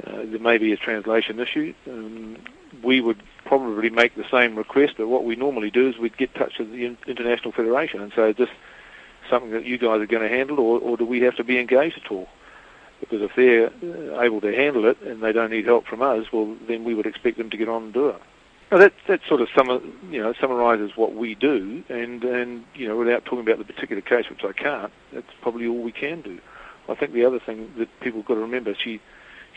Uh, 0.06 0.24
there 0.24 0.38
may 0.38 0.58
be 0.58 0.72
a 0.72 0.76
translation 0.76 1.40
issue. 1.40 1.72
Um, 1.88 2.36
we 2.82 3.00
would 3.00 3.22
probably 3.44 3.90
make 3.90 4.14
the 4.14 4.24
same 4.30 4.56
request, 4.56 4.94
but 4.96 5.08
what 5.08 5.24
we 5.24 5.36
normally 5.36 5.70
do 5.70 5.88
is 5.88 5.98
we'd 5.98 6.16
get 6.16 6.30
in 6.34 6.40
touch 6.40 6.58
with 6.58 6.70
the 6.70 6.96
International 7.06 7.52
Federation 7.52 8.00
and 8.00 8.12
say, 8.14 8.30
is 8.30 8.36
this 8.36 8.48
something 9.30 9.50
that 9.52 9.64
you 9.64 9.78
guys 9.78 10.00
are 10.00 10.06
going 10.06 10.22
to 10.22 10.28
handle, 10.28 10.60
or, 10.60 10.78
or 10.80 10.96
do 10.96 11.04
we 11.04 11.20
have 11.20 11.36
to 11.36 11.44
be 11.44 11.58
engaged 11.58 12.00
at 12.04 12.10
all? 12.10 12.28
Because 13.00 13.22
if 13.22 13.32
they're 13.36 13.66
uh, 13.68 14.22
able 14.22 14.40
to 14.40 14.54
handle 14.54 14.86
it 14.86 15.00
and 15.02 15.22
they 15.22 15.32
don't 15.32 15.50
need 15.50 15.66
help 15.66 15.86
from 15.86 16.02
us, 16.02 16.26
well, 16.32 16.56
then 16.66 16.84
we 16.84 16.94
would 16.94 17.06
expect 17.06 17.38
them 17.38 17.50
to 17.50 17.56
get 17.56 17.68
on 17.68 17.84
and 17.84 17.92
do 17.92 18.08
it. 18.08 18.22
Now 18.70 18.78
that 18.78 18.94
that 19.06 19.20
sort 19.28 19.40
of 19.40 19.48
summa, 19.54 19.80
you 20.10 20.20
know 20.20 20.32
summarises 20.40 20.96
what 20.96 21.14
we 21.14 21.36
do, 21.36 21.84
and 21.88 22.24
and 22.24 22.64
you 22.74 22.88
know 22.88 22.96
without 22.96 23.24
talking 23.24 23.40
about 23.40 23.58
the 23.58 23.72
particular 23.72 24.02
case, 24.02 24.28
which 24.28 24.42
I 24.42 24.52
can't, 24.52 24.92
that's 25.12 25.30
probably 25.40 25.68
all 25.68 25.80
we 25.82 25.92
can 25.92 26.20
do. 26.20 26.40
I 26.88 26.96
think 26.96 27.12
the 27.12 27.24
other 27.24 27.38
thing 27.38 27.72
that 27.78 27.88
people 28.00 28.20
have 28.20 28.26
got 28.26 28.34
to 28.34 28.40
remember, 28.40 28.74
she 28.74 29.00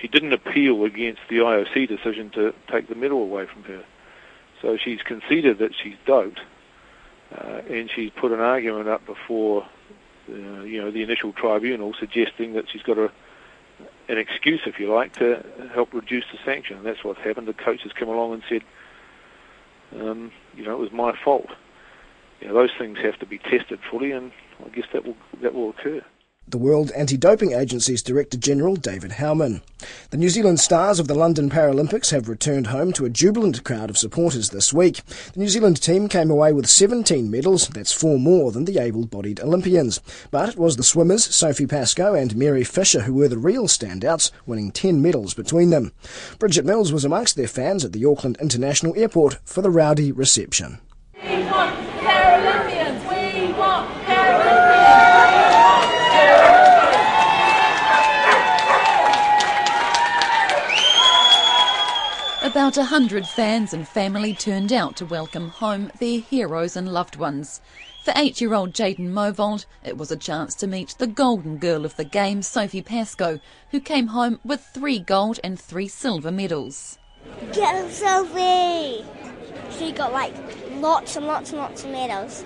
she 0.01 0.07
didn't 0.07 0.33
appeal 0.33 0.83
against 0.85 1.21
the 1.29 1.37
IOC 1.37 1.87
decision 1.87 2.29
to 2.31 2.53
take 2.71 2.87
the 2.87 2.95
medal 2.95 3.21
away 3.21 3.45
from 3.45 3.63
her. 3.63 3.83
So 4.61 4.77
she's 4.77 5.01
conceded 5.01 5.59
that 5.59 5.71
she's 5.81 5.95
doped, 6.05 6.39
uh, 7.35 7.61
and 7.69 7.89
she's 7.93 8.11
put 8.11 8.31
an 8.31 8.39
argument 8.39 8.87
up 8.87 9.05
before, 9.05 9.65
uh, 10.29 10.61
you 10.61 10.81
know, 10.81 10.91
the 10.91 11.03
initial 11.03 11.33
tribunal, 11.33 11.93
suggesting 11.99 12.53
that 12.53 12.65
she's 12.71 12.83
got 12.83 12.97
a 12.97 13.11
an 14.09 14.17
excuse, 14.17 14.61
if 14.65 14.79
you 14.79 14.91
like, 14.91 15.13
to 15.13 15.45
help 15.73 15.93
reduce 15.93 16.25
the 16.31 16.39
sanction. 16.43 16.77
And 16.77 16.85
that's 16.85 17.03
what's 17.03 17.19
happened. 17.21 17.47
The 17.47 17.53
coach 17.53 17.83
has 17.83 17.93
come 17.93 18.09
along 18.09 18.33
and 18.33 18.43
said, 18.49 18.63
um, 20.01 20.31
you 20.55 20.63
know, 20.65 20.73
it 20.73 20.79
was 20.79 20.91
my 20.91 21.15
fault. 21.23 21.49
You 22.41 22.47
know, 22.47 22.55
those 22.55 22.71
things 22.77 22.97
have 22.97 23.19
to 23.19 23.25
be 23.25 23.37
tested 23.37 23.79
fully, 23.89 24.11
and 24.11 24.31
I 24.65 24.69
guess 24.69 24.85
that 24.93 25.05
will 25.05 25.15
that 25.41 25.53
will 25.53 25.69
occur 25.69 26.03
the 26.51 26.57
World 26.57 26.91
Anti-Doping 26.91 27.53
Agency's 27.53 28.01
Director 28.01 28.37
General 28.37 28.75
David 28.75 29.11
Howman. 29.11 29.61
The 30.09 30.17
New 30.17 30.29
Zealand 30.29 30.59
stars 30.59 30.99
of 30.99 31.07
the 31.07 31.15
London 31.15 31.49
Paralympics 31.49 32.11
have 32.11 32.27
returned 32.27 32.67
home 32.67 32.91
to 32.93 33.05
a 33.05 33.09
jubilant 33.09 33.63
crowd 33.63 33.89
of 33.89 33.97
supporters 33.97 34.49
this 34.49 34.73
week. 34.73 35.01
The 35.33 35.39
New 35.39 35.47
Zealand 35.47 35.81
team 35.81 36.07
came 36.07 36.29
away 36.29 36.51
with 36.51 36.67
17 36.67 37.29
medals, 37.29 37.67
that's 37.67 37.93
four 37.93 38.19
more 38.19 38.51
than 38.51 38.65
the 38.65 38.79
able-bodied 38.79 39.39
Olympians. 39.39 40.01
But 40.31 40.49
it 40.49 40.57
was 40.57 40.75
the 40.75 40.83
swimmers, 40.83 41.23
Sophie 41.23 41.67
Pascoe 41.67 42.13
and 42.13 42.35
Mary 42.35 42.63
Fisher, 42.63 43.01
who 43.01 43.13
were 43.13 43.27
the 43.27 43.37
real 43.37 43.67
standouts, 43.67 44.31
winning 44.45 44.71
10 44.71 45.01
medals 45.01 45.33
between 45.33 45.69
them. 45.69 45.91
Bridget 46.39 46.65
Mills 46.65 46.91
was 46.91 47.05
amongst 47.05 47.35
their 47.35 47.47
fans 47.47 47.85
at 47.85 47.93
the 47.93 48.05
Auckland 48.05 48.37
International 48.41 48.97
Airport 48.97 49.37
for 49.45 49.61
the 49.61 49.71
rowdy 49.71 50.11
reception. 50.11 50.79
About 62.69 62.83
a 62.83 62.85
hundred 62.85 63.25
fans 63.25 63.73
and 63.73 63.87
family 63.87 64.35
turned 64.35 64.71
out 64.71 64.95
to 64.97 65.05
welcome 65.07 65.49
home 65.49 65.91
their 65.97 66.19
heroes 66.19 66.75
and 66.77 66.93
loved 66.93 67.15
ones. 67.15 67.61
For 68.05 68.13
eight-year-old 68.15 68.73
Jaden 68.73 69.09
Movold, 69.09 69.65
it 69.83 69.97
was 69.97 70.11
a 70.11 70.15
chance 70.15 70.53
to 70.53 70.67
meet 70.67 70.93
the 70.99 71.07
golden 71.07 71.57
girl 71.57 71.83
of 71.83 71.95
the 71.95 72.03
game, 72.03 72.43
Sophie 72.43 72.83
Pascoe, 72.83 73.39
who 73.71 73.79
came 73.79 74.05
home 74.05 74.39
with 74.45 74.61
three 74.61 74.99
gold 74.99 75.39
and 75.43 75.59
three 75.59 75.87
silver 75.87 76.31
medals. 76.31 76.99
Go 77.55 77.89
Sophie! 77.89 79.03
She 79.75 79.91
got 79.91 80.13
like 80.13 80.35
lots 80.73 81.15
and 81.15 81.25
lots 81.25 81.49
and 81.49 81.57
lots 81.57 81.83
of 81.83 81.89
medals. 81.89 82.43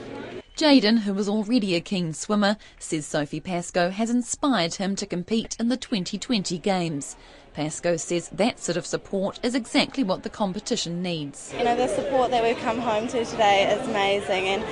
Jaden, 0.56 1.00
who 1.00 1.14
was 1.14 1.28
already 1.28 1.76
a 1.76 1.82
keen 1.82 2.14
swimmer, 2.14 2.56
says 2.80 3.06
Sophie 3.06 3.42
Pascoe 3.42 3.90
has 3.90 4.10
inspired 4.10 4.76
him 4.76 4.96
to 4.96 5.06
compete 5.06 5.58
in 5.60 5.68
the 5.68 5.76
2020 5.76 6.60
Games. 6.60 7.18
Pascoe 7.54 7.98
says 7.98 8.30
that 8.30 8.60
sort 8.60 8.78
of 8.78 8.86
support 8.86 9.40
is 9.44 9.54
exactly 9.54 10.04
what 10.04 10.24
the 10.24 10.30
competition 10.30 11.04
needs. 11.04 11.54
You 11.58 11.64
know, 11.64 11.76
the 11.76 11.88
support 11.88 12.32
that 12.32 12.44
we've 12.44 12.58
come 12.58 12.80
home 12.80 13.08
to 13.10 13.24
today 13.26 13.72
is 13.72 13.88
amazing 13.88 14.48
and 14.48 14.64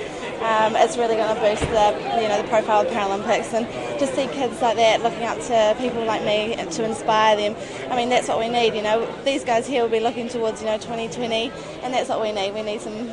um, 0.42 0.80
it's 0.80 0.96
really 0.96 1.14
going 1.14 1.34
to 1.34 1.40
boost 1.40 1.62
the, 1.62 2.20
you 2.20 2.28
know, 2.28 2.42
the 2.42 2.48
profile 2.48 2.80
of 2.80 2.88
Paralympics 2.88 3.52
and 3.54 3.66
to 4.00 4.06
see 4.08 4.26
kids 4.26 4.60
like 4.60 4.76
that 4.76 5.02
looking 5.02 5.22
up 5.22 5.38
to 5.42 5.76
people 5.78 6.04
like 6.04 6.24
me 6.24 6.56
to 6.56 6.84
inspire 6.84 7.36
them. 7.36 7.56
I 7.90 7.96
mean, 7.96 8.08
that's 8.08 8.28
what 8.28 8.40
we 8.40 8.48
need, 8.48 8.74
you 8.74 8.82
know. 8.82 9.06
These 9.24 9.44
guys 9.44 9.66
here 9.66 9.82
will 9.82 9.90
be 9.90 10.00
looking 10.00 10.28
towards, 10.28 10.60
you 10.60 10.66
know, 10.66 10.78
2020 10.78 11.52
and 11.82 11.94
that's 11.94 12.08
what 12.08 12.20
we 12.20 12.32
need. 12.32 12.52
We 12.52 12.62
need 12.62 12.80
some 12.80 13.06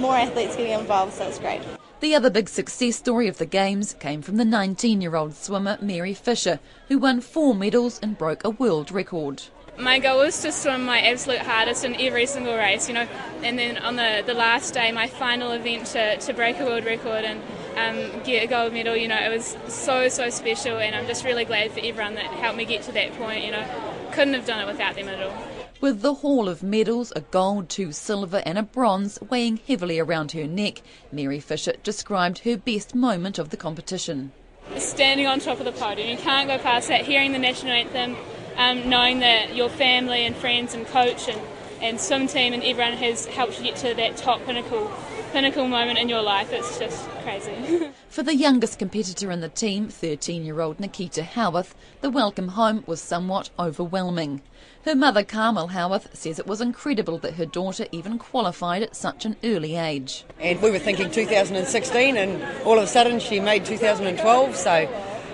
more 0.00 0.14
athletes 0.16 0.54
getting 0.56 0.78
involved, 0.78 1.14
so 1.14 1.26
it's 1.26 1.40
great. 1.40 1.62
The 2.00 2.14
other 2.14 2.30
big 2.30 2.48
success 2.48 2.96
story 2.96 3.28
of 3.28 3.36
the 3.36 3.44
Games 3.44 3.92
came 3.92 4.22
from 4.22 4.38
the 4.38 4.44
19 4.44 5.02
year 5.02 5.16
old 5.16 5.34
swimmer 5.34 5.76
Mary 5.82 6.14
Fisher, 6.14 6.58
who 6.88 6.96
won 6.96 7.20
four 7.20 7.54
medals 7.54 8.00
and 8.02 8.16
broke 8.16 8.42
a 8.42 8.48
world 8.48 8.90
record. 8.90 9.42
My 9.78 9.98
goal 9.98 10.20
was 10.20 10.40
to 10.40 10.50
swim 10.50 10.86
my 10.86 11.00
absolute 11.00 11.40
hardest 11.40 11.84
in 11.84 11.94
every 12.00 12.24
single 12.24 12.56
race, 12.56 12.88
you 12.88 12.94
know, 12.94 13.06
and 13.42 13.58
then 13.58 13.76
on 13.76 13.96
the, 13.96 14.22
the 14.24 14.32
last 14.32 14.72
day, 14.72 14.90
my 14.92 15.08
final 15.08 15.52
event 15.52 15.86
to, 15.88 16.16
to 16.16 16.32
break 16.32 16.58
a 16.58 16.64
world 16.64 16.86
record 16.86 17.24
and 17.24 17.42
um, 17.76 18.22
get 18.24 18.44
a 18.44 18.46
gold 18.46 18.72
medal, 18.72 18.96
you 18.96 19.08
know, 19.08 19.18
it 19.18 19.28
was 19.28 19.56
so, 19.68 20.08
so 20.08 20.30
special, 20.30 20.78
and 20.78 20.94
I'm 20.94 21.06
just 21.06 21.24
really 21.24 21.44
glad 21.44 21.70
for 21.70 21.80
everyone 21.80 22.14
that 22.14 22.26
helped 22.26 22.56
me 22.56 22.64
get 22.64 22.82
to 22.84 22.92
that 22.92 23.12
point, 23.18 23.44
you 23.44 23.50
know. 23.50 23.64
Couldn't 24.12 24.34
have 24.34 24.46
done 24.46 24.60
it 24.60 24.66
without 24.66 24.96
them 24.96 25.08
at 25.08 25.22
all. 25.22 25.49
With 25.80 26.02
the 26.02 26.12
haul 26.12 26.46
of 26.46 26.62
medals, 26.62 27.10
a 27.16 27.22
gold, 27.22 27.70
two 27.70 27.92
silver, 27.92 28.42
and 28.44 28.58
a 28.58 28.62
bronze 28.62 29.18
weighing 29.30 29.60
heavily 29.66 29.98
around 29.98 30.32
her 30.32 30.46
neck, 30.46 30.82
Mary 31.10 31.40
Fisher 31.40 31.72
described 31.82 32.40
her 32.40 32.58
best 32.58 32.94
moment 32.94 33.38
of 33.38 33.48
the 33.48 33.56
competition. 33.56 34.32
Standing 34.76 35.26
on 35.26 35.40
top 35.40 35.58
of 35.58 35.64
the 35.64 35.72
podium, 35.72 36.10
you 36.10 36.18
can't 36.18 36.48
go 36.48 36.58
past 36.58 36.88
that, 36.88 37.06
hearing 37.06 37.32
the 37.32 37.38
national 37.38 37.72
anthem, 37.72 38.14
um, 38.58 38.90
knowing 38.90 39.20
that 39.20 39.56
your 39.56 39.70
family 39.70 40.26
and 40.26 40.36
friends 40.36 40.74
and 40.74 40.86
coach 40.86 41.28
and, 41.28 41.40
and 41.80 41.98
swim 41.98 42.26
team 42.26 42.52
and 42.52 42.62
everyone 42.62 42.92
has 42.92 43.24
helped 43.24 43.56
you 43.56 43.64
get 43.64 43.76
to 43.76 43.94
that 43.94 44.18
top 44.18 44.44
pinnacle 44.44 44.92
pinnacle 45.32 45.66
moment 45.66 45.98
in 45.98 46.08
your 46.08 46.22
life. 46.22 46.52
It's 46.52 46.78
just 46.78 47.08
crazy. 47.22 47.88
For 48.08 48.22
the 48.22 48.34
youngest 48.34 48.78
competitor 48.78 49.30
in 49.30 49.40
the 49.40 49.48
team, 49.48 49.88
13 49.88 50.44
year 50.44 50.60
old 50.60 50.78
Nikita 50.78 51.22
Howarth, 51.22 51.74
the 52.00 52.10
welcome 52.10 52.48
home 52.48 52.84
was 52.86 53.00
somewhat 53.00 53.48
overwhelming. 53.58 54.42
Her 54.84 54.94
mother, 54.94 55.22
Carmel 55.22 55.68
Howarth, 55.68 56.08
says 56.16 56.38
it 56.38 56.46
was 56.46 56.62
incredible 56.62 57.18
that 57.18 57.34
her 57.34 57.44
daughter 57.44 57.86
even 57.92 58.18
qualified 58.18 58.82
at 58.82 58.96
such 58.96 59.26
an 59.26 59.36
early 59.44 59.76
age. 59.76 60.24
And 60.38 60.62
we 60.62 60.70
were 60.70 60.78
thinking 60.78 61.10
2016, 61.10 62.16
and 62.16 62.42
all 62.64 62.78
of 62.78 62.84
a 62.84 62.86
sudden 62.86 63.20
she 63.20 63.40
made 63.40 63.66
2012, 63.66 64.56
so 64.56 64.88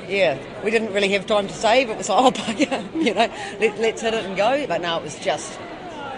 yeah, 0.09 0.37
we 0.65 0.73
didn't 0.73 0.93
really 0.93 1.11
have 1.11 1.27
time 1.27 1.47
to 1.47 1.55
save. 1.55 1.91
It 1.91 1.97
was, 1.97 2.09
like, 2.09 2.19
oh, 2.25 2.31
bugger, 2.33 2.95
you 3.05 3.15
know, 3.15 3.31
let, 3.61 3.79
let's 3.79 4.03
hit 4.03 4.15
it 4.15 4.25
and 4.25 4.37
go. 4.37 4.67
But 4.67 4.81
now 4.81 4.99
it 4.99 5.05
was 5.05 5.17
just 5.21 5.57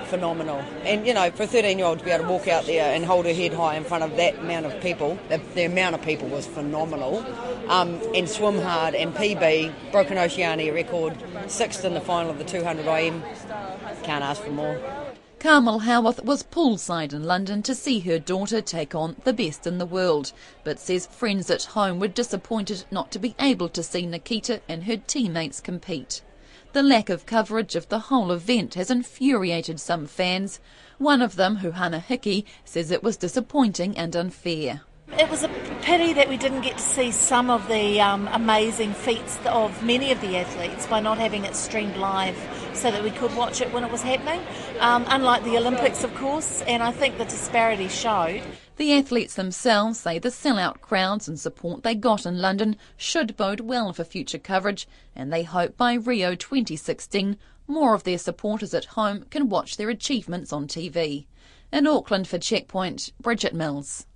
phenomenal. 0.08 0.58
And 0.84 1.06
you 1.06 1.14
know, 1.14 1.30
for 1.30 1.44
a 1.44 1.46
13 1.46 1.78
year 1.78 1.86
old 1.86 2.00
to 2.00 2.04
be 2.04 2.10
able 2.10 2.24
to 2.24 2.30
walk 2.30 2.48
out 2.48 2.66
there 2.66 2.94
and 2.94 3.04
hold 3.04 3.26
her 3.26 3.32
head 3.32 3.52
high 3.52 3.76
in 3.76 3.84
front 3.84 4.04
of 4.04 4.16
that 4.16 4.38
amount 4.38 4.66
of 4.66 4.80
people, 4.80 5.18
the, 5.28 5.40
the 5.54 5.64
amount 5.64 5.94
of 5.94 6.02
people 6.02 6.28
was 6.28 6.46
phenomenal. 6.46 7.24
Um, 7.68 8.00
and 8.14 8.28
swim 8.28 8.60
hard 8.60 8.94
and 8.94 9.14
PB, 9.14 9.92
broken 9.92 10.18
Oceania 10.18 10.72
record, 10.72 11.16
sixth 11.46 11.84
in 11.84 11.94
the 11.94 12.00
final 12.00 12.30
of 12.30 12.38
the 12.38 12.44
200 12.44 12.86
IM. 12.86 13.22
Can't 14.02 14.24
ask 14.24 14.42
for 14.42 14.50
more. 14.50 14.80
Carmel 15.38 15.80
Howarth 15.80 16.24
was 16.24 16.42
poolside 16.42 17.12
in 17.12 17.22
London 17.22 17.62
to 17.62 17.74
see 17.74 18.00
her 18.00 18.18
daughter 18.18 18.60
take 18.60 18.92
on 18.96 19.14
the 19.22 19.32
best 19.32 19.68
in 19.68 19.78
the 19.78 19.86
world, 19.86 20.32
but 20.64 20.80
says 20.80 21.06
friends 21.06 21.48
at 21.48 21.62
home 21.62 22.00
were 22.00 22.08
disappointed 22.08 22.84
not 22.90 23.12
to 23.12 23.20
be 23.20 23.36
able 23.38 23.68
to 23.68 23.82
see 23.84 24.04
Nikita 24.04 24.60
and 24.68 24.84
her 24.84 24.96
teammates 24.96 25.60
compete. 25.60 26.22
The 26.74 26.82
lack 26.82 27.08
of 27.08 27.24
coverage 27.24 27.76
of 27.76 27.88
the 27.88 27.98
whole 27.98 28.30
event 28.30 28.74
has 28.74 28.90
infuriated 28.90 29.80
some 29.80 30.06
fans. 30.06 30.60
One 30.98 31.22
of 31.22 31.36
them, 31.36 31.58
Huhana 31.58 32.02
Hickey, 32.02 32.44
says 32.62 32.90
it 32.90 33.02
was 33.02 33.16
disappointing 33.16 33.96
and 33.96 34.14
unfair. 34.14 34.82
It 35.18 35.30
was 35.30 35.42
a 35.42 35.48
pity 35.80 36.12
that 36.12 36.28
we 36.28 36.36
didn't 36.36 36.60
get 36.60 36.76
to 36.76 36.82
see 36.82 37.10
some 37.10 37.48
of 37.48 37.66
the 37.68 37.98
um, 38.02 38.28
amazing 38.32 38.92
feats 38.92 39.38
of 39.46 39.82
many 39.82 40.12
of 40.12 40.20
the 40.20 40.36
athletes 40.36 40.86
by 40.86 41.00
not 41.00 41.16
having 41.16 41.46
it 41.46 41.56
streamed 41.56 41.96
live 41.96 42.36
so 42.74 42.90
that 42.90 43.02
we 43.02 43.12
could 43.12 43.34
watch 43.34 43.62
it 43.62 43.72
when 43.72 43.82
it 43.82 43.90
was 43.90 44.02
happening. 44.02 44.40
Um, 44.80 45.06
unlike 45.08 45.44
the 45.44 45.56
Olympics, 45.56 46.04
of 46.04 46.14
course, 46.14 46.60
and 46.62 46.82
I 46.82 46.92
think 46.92 47.16
the 47.16 47.24
disparity 47.24 47.88
showed. 47.88 48.42
The 48.78 48.94
athletes 48.94 49.34
themselves 49.34 49.98
say 49.98 50.20
the 50.20 50.28
sellout 50.28 50.80
crowds 50.80 51.26
and 51.26 51.38
support 51.38 51.82
they 51.82 51.96
got 51.96 52.24
in 52.24 52.40
London 52.40 52.76
should 52.96 53.36
bode 53.36 53.60
well 53.60 53.92
for 53.92 54.04
future 54.04 54.38
coverage, 54.38 54.86
and 55.16 55.32
they 55.32 55.42
hope 55.42 55.76
by 55.76 55.94
Rio 55.94 56.36
2016 56.36 57.36
more 57.66 57.92
of 57.94 58.04
their 58.04 58.18
supporters 58.18 58.72
at 58.72 58.86
home 58.86 59.26
can 59.30 59.48
watch 59.48 59.76
their 59.76 59.90
achievements 59.90 60.52
on 60.52 60.66
TV. 60.66 61.26
In 61.72 61.86
Auckland 61.86 62.26
for 62.26 62.38
Checkpoint, 62.38 63.12
Bridget 63.20 63.52
Mills. 63.52 64.06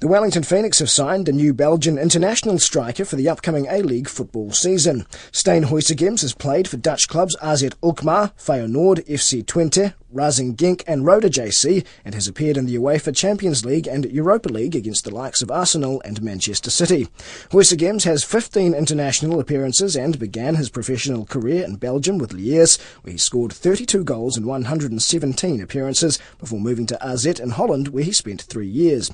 The 0.00 0.06
Wellington 0.06 0.44
Phoenix 0.44 0.78
have 0.78 0.90
signed 0.90 1.28
a 1.28 1.32
new 1.32 1.52
Belgian 1.52 1.98
international 1.98 2.60
striker 2.60 3.04
for 3.04 3.16
the 3.16 3.28
upcoming 3.28 3.66
A-League 3.68 4.08
football 4.08 4.52
season. 4.52 5.06
Stijn 5.32 5.64
Huijsegems 5.64 6.20
has 6.20 6.34
played 6.34 6.68
for 6.68 6.76
Dutch 6.76 7.08
clubs 7.08 7.34
AZ 7.42 7.68
Alkmaar, 7.82 8.32
Feyenoord, 8.38 9.04
FC 9.08 9.44
Twente, 9.44 9.94
Racing 10.10 10.56
Genk 10.56 10.82
and 10.86 11.04
Roda 11.04 11.28
JC 11.28 11.84
and 12.04 12.14
has 12.14 12.26
appeared 12.26 12.56
in 12.56 12.66
the 12.66 12.76
UEFA 12.76 13.14
Champions 13.14 13.64
League 13.64 13.86
and 13.86 14.04
Europa 14.06 14.48
League 14.48 14.74
against 14.74 15.04
the 15.04 15.14
likes 15.14 15.42
of 15.42 15.50
Arsenal 15.50 16.00
and 16.04 16.22
Manchester 16.22 16.70
City. 16.70 17.08
Huijsegems 17.50 18.04
has 18.04 18.24
15 18.24 18.72
international 18.72 19.38
appearances 19.38 19.96
and 19.96 20.18
began 20.18 20.54
his 20.54 20.70
professional 20.70 21.26
career 21.26 21.62
in 21.64 21.76
Belgium 21.76 22.16
with 22.16 22.32
Lierse, 22.32 22.80
where 23.02 23.12
he 23.12 23.18
scored 23.18 23.52
32 23.52 24.02
goals 24.04 24.36
in 24.38 24.46
117 24.46 25.60
appearances 25.60 26.18
before 26.38 26.60
moving 26.60 26.86
to 26.86 27.04
AZ 27.04 27.26
in 27.26 27.50
Holland, 27.50 27.88
where 27.88 28.04
he 28.04 28.12
spent 28.12 28.42
three 28.42 28.66
years. 28.66 29.10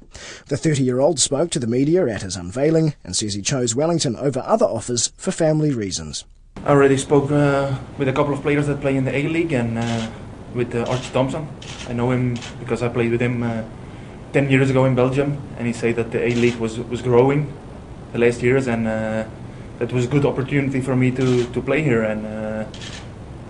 The 0.46 0.56
30-year-old 0.56 1.18
spoke 1.18 1.50
to 1.50 1.58
the 1.58 1.66
media 1.66 2.06
at 2.06 2.22
his 2.22 2.36
unveiling 2.36 2.94
and 3.02 3.16
says 3.16 3.34
he 3.34 3.42
chose 3.42 3.74
Wellington 3.74 4.16
over 4.16 4.42
other 4.46 4.66
offers 4.66 5.12
for 5.16 5.32
family 5.32 5.72
reasons. 5.72 6.24
I 6.64 6.68
already 6.68 6.96
spoke 6.96 7.30
uh, 7.30 7.76
with 7.98 8.08
a 8.08 8.12
couple 8.12 8.32
of 8.32 8.40
players 8.40 8.68
that 8.68 8.80
play 8.80 8.96
in 8.96 9.04
the 9.04 9.14
A-League 9.14 9.52
and 9.52 9.76
uh, 9.76 10.10
with 10.54 10.74
uh, 10.74 10.84
Archie 10.88 11.12
Thompson. 11.12 11.48
I 11.88 11.92
know 11.92 12.10
him 12.10 12.36
because 12.60 12.82
I 12.82 12.88
played 12.88 13.10
with 13.10 13.20
him 13.20 13.42
uh, 13.42 13.62
10 14.32 14.50
years 14.50 14.70
ago 14.70 14.84
in 14.84 14.94
Belgium, 14.94 15.38
and 15.58 15.66
he 15.66 15.72
said 15.72 15.96
that 15.96 16.10
the 16.10 16.22
A 16.22 16.30
League 16.34 16.56
was, 16.56 16.78
was 16.78 17.02
growing 17.02 17.52
the 18.12 18.18
last 18.18 18.42
years, 18.42 18.66
and 18.66 18.86
uh, 18.86 19.24
that 19.78 19.92
was 19.92 20.06
a 20.06 20.08
good 20.08 20.24
opportunity 20.24 20.80
for 20.80 20.96
me 20.96 21.10
to, 21.10 21.44
to 21.52 21.60
play 21.60 21.82
here. 21.82 22.02
And 22.02 22.26
uh, 22.26 22.64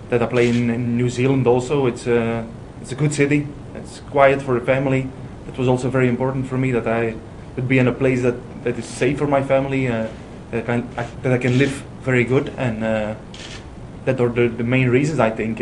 that 0.09 0.21
I 0.21 0.25
play 0.27 0.49
in, 0.49 0.69
in, 0.69 0.97
New 0.97 1.09
Zealand 1.09 1.47
also. 1.47 1.87
It's 1.87 2.05
a, 2.05 2.21
uh, 2.21 2.45
it's 2.81 2.91
a 2.91 2.95
good 2.95 3.13
city, 3.13 3.47
it's 3.73 3.99
quiet 4.11 4.41
for 4.41 4.59
the 4.59 4.65
family. 4.65 5.09
It 5.47 5.57
was 5.57 5.67
also 5.67 5.89
very 5.89 6.07
important 6.07 6.47
for 6.47 6.57
me 6.57 6.71
that 6.71 6.87
I 6.87 7.15
would 7.55 7.67
be 7.67 7.79
in 7.79 7.87
a 7.87 7.93
place 7.93 8.21
that, 8.21 8.35
that 8.63 8.77
is 8.77 8.85
safe 8.85 9.17
for 9.17 9.27
my 9.27 9.41
family, 9.43 9.87
uh, 9.87 10.07
that, 10.51 10.63
I 10.63 10.65
can, 10.65 10.89
I, 10.97 11.03
that 11.23 11.31
I 11.31 11.37
can 11.37 11.57
live 11.57 11.83
very 12.01 12.23
good, 12.23 12.49
and 12.57 12.83
that 12.83 14.19
are 14.19 14.29
the, 14.29 14.47
the 14.47 14.63
main 14.63 14.89
reasons 14.89 15.19
I 15.19 15.31
think 15.31 15.59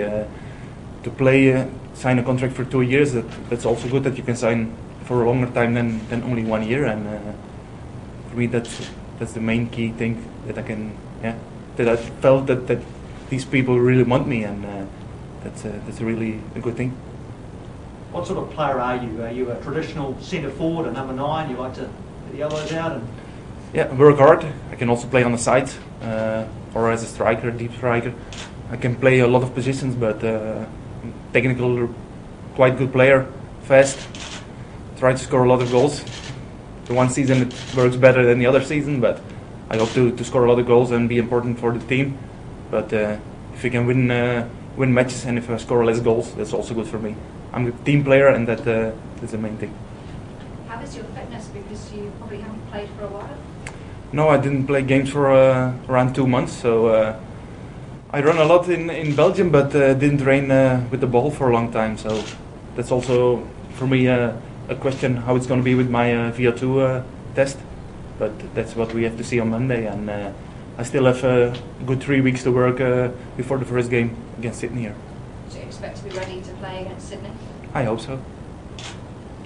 to 1.04 1.10
play, 1.10 1.54
uh, 1.54 1.68
sign 1.94 2.20
a 2.20 2.24
contract 2.24 2.56
for 2.56 2.66
two 2.66 2.82
years. 2.82 3.14
That 3.14 3.26
that's 3.50 3.66
also 3.66 3.88
good 3.88 4.04
that 4.04 4.18
you 4.18 4.24
can 4.24 4.36
sign 4.36 4.76
for 5.06 5.24
a 5.24 5.26
longer 5.26 5.48
time 5.52 5.74
than, 5.74 6.08
than 6.10 6.24
only 6.24 6.44
one 6.44 6.68
year. 6.68 6.86
And 6.86 7.08
uh, 7.08 7.34
for 8.30 8.38
me, 8.38 8.48
that's 8.48 8.90
that's 9.20 9.34
the 9.34 9.42
main 9.42 9.70
key 9.70 9.92
thing 9.92 10.24
that 10.48 10.58
I 10.58 10.64
can 10.64 10.98
yeah 11.22 11.36
that 11.76 11.90
I 11.90 11.96
felt 11.96 12.48
that, 12.48 12.68
that 12.68 12.80
these 13.30 13.46
people 13.46 13.80
really 13.80 14.04
want 14.04 14.28
me, 14.28 14.44
and 14.44 14.66
uh, 14.66 14.86
that's 15.44 15.66
a, 15.66 15.70
that's 15.86 16.00
a 16.00 16.06
really 16.06 16.40
a 16.56 16.60
good 16.60 16.76
thing. 16.76 16.92
What 18.12 18.28
sort 18.28 18.40
of 18.40 18.52
player 18.52 18.80
are 18.80 18.98
you? 18.98 19.24
Are 19.24 19.32
you 19.32 19.52
a 19.52 19.60
traditional 19.62 20.20
centre 20.22 20.52
forward, 20.52 20.88
a 20.88 20.92
number 20.92 21.14
nine? 21.14 21.50
You 21.50 21.58
like 21.58 21.74
to 21.76 21.82
get 21.82 22.32
the 22.32 22.42
elbows 22.44 22.72
out 22.74 22.92
and 22.94 23.08
yeah, 23.74 23.86
I 23.86 23.94
work 23.94 24.20
hard. 24.20 24.46
I 24.72 24.76
can 24.76 24.88
also 24.90 25.08
play 25.08 25.24
on 25.24 25.32
the 25.32 25.38
side 25.40 25.68
uh, 26.04 26.46
or 26.76 26.92
as 26.92 27.02
a 27.02 27.08
striker, 27.08 27.50
deep 27.50 27.74
striker. 27.74 28.14
I 28.70 28.78
can 28.78 28.96
play 28.96 29.20
a 29.20 29.28
lot 29.28 29.42
of 29.42 29.56
positions, 29.56 29.96
but 29.96 30.24
uh, 30.24 30.66
technical, 31.34 31.90
quite 32.56 32.78
good 32.78 32.94
player, 32.94 33.28
fast, 33.64 34.00
try 34.98 35.12
to 35.12 35.18
score 35.18 35.44
a 35.44 35.50
lot 35.50 35.62
of 35.62 35.72
goals. 35.72 36.04
The 36.86 36.94
one 36.94 37.10
season 37.10 37.42
it 37.42 37.76
works 37.76 37.96
better 37.96 38.26
than 38.26 38.40
the 38.40 38.46
other 38.46 38.64
season, 38.64 39.02
but 39.02 39.20
I 39.70 39.78
hope 39.78 39.90
to, 39.94 40.16
to 40.16 40.24
score 40.24 40.46
a 40.46 40.50
lot 40.50 40.60
of 40.60 40.68
goals 40.68 40.92
and 40.92 41.10
be 41.10 41.18
important 41.18 41.60
for 41.60 41.72
the 41.72 41.86
team. 41.88 42.18
But 42.70 42.94
uh, 42.94 43.18
if 43.54 43.64
we 43.64 43.70
can 43.70 43.86
win 43.86 44.12
uh, 44.12 44.48
win 44.76 44.94
matches 44.94 45.26
and 45.26 45.38
if 45.38 45.50
I 45.50 45.58
score 45.58 45.86
less 45.86 46.00
goals, 46.00 46.34
that's 46.36 46.54
also 46.54 46.74
good 46.74 46.88
for 46.88 47.00
me. 47.00 47.16
I'm 47.54 47.68
a 47.68 47.72
team 47.84 48.04
player, 48.04 48.28
and 48.28 48.48
that 48.48 48.68
uh, 48.68 48.92
is 49.24 49.32
the 49.32 49.38
main 49.38 49.58
thing. 49.58 49.74
How 50.68 50.82
is 50.82 50.96
your 50.96 51.06
fitness? 51.06 51.48
Because 51.48 51.94
you 51.94 52.12
probably 52.18 52.42
haven't 52.42 52.72
played 52.72 52.90
for 52.98 53.06
a 53.06 53.10
while. 53.10 53.38
No, 54.12 54.30
I 54.30 54.38
didn't 54.38 54.66
play 54.68 54.82
games 54.82 55.10
for 55.10 55.32
uh, 55.32 55.74
around 55.88 56.16
two 56.16 56.28
months, 56.28 56.54
so 56.54 56.88
uh, 56.88 57.20
I 58.14 58.22
run 58.22 58.38
a 58.38 58.46
lot 58.46 58.70
in, 58.70 58.92
in 58.92 59.16
Belgium, 59.16 59.50
but 59.50 59.76
uh, 59.76 59.96
didn't 59.96 60.20
train 60.20 60.52
uh, 60.52 60.88
with 60.92 61.02
the 61.02 61.08
ball 61.08 61.32
for 61.32 61.50
a 61.50 61.54
long 61.54 61.72
time. 61.72 61.98
So 61.98 62.24
that's 62.76 62.92
also 62.92 63.48
for 63.74 63.88
me 63.88 64.08
uh, 64.08 64.34
a 64.70 64.76
question 64.76 65.16
how 65.18 65.36
it's 65.36 65.48
going 65.48 65.62
to 65.62 65.64
be 65.64 65.74
with 65.74 65.90
my 65.90 66.14
uh, 66.14 66.32
VO2 66.32 66.62
uh, 66.62 67.04
test. 67.34 67.58
But 68.20 68.32
that's 68.54 68.76
what 68.76 68.94
we 68.94 69.02
have 69.06 69.18
to 69.18 69.24
see 69.24 69.40
on 69.40 69.50
Monday, 69.50 69.88
and 69.88 70.08
uh, 70.08 70.32
I 70.78 70.84
still 70.84 71.06
have 71.06 71.24
a 71.24 71.60
good 71.88 72.04
three 72.04 72.22
weeks 72.22 72.44
to 72.44 72.52
work 72.52 72.78
before 73.36 73.58
the 73.58 73.66
first 73.66 73.90
game 73.90 74.16
against 74.38 74.60
Sydney 74.60 74.82
here. 74.82 74.96
Do 75.50 75.58
you 75.58 75.64
expect 75.64 75.98
to 75.98 76.04
be 76.04 76.12
ready 76.12 76.40
to 76.40 76.52
play 76.62 76.82
against 76.82 77.10
Sydney? 77.10 77.32
I 77.74 77.84
hope 77.84 78.00
so. 78.00 78.22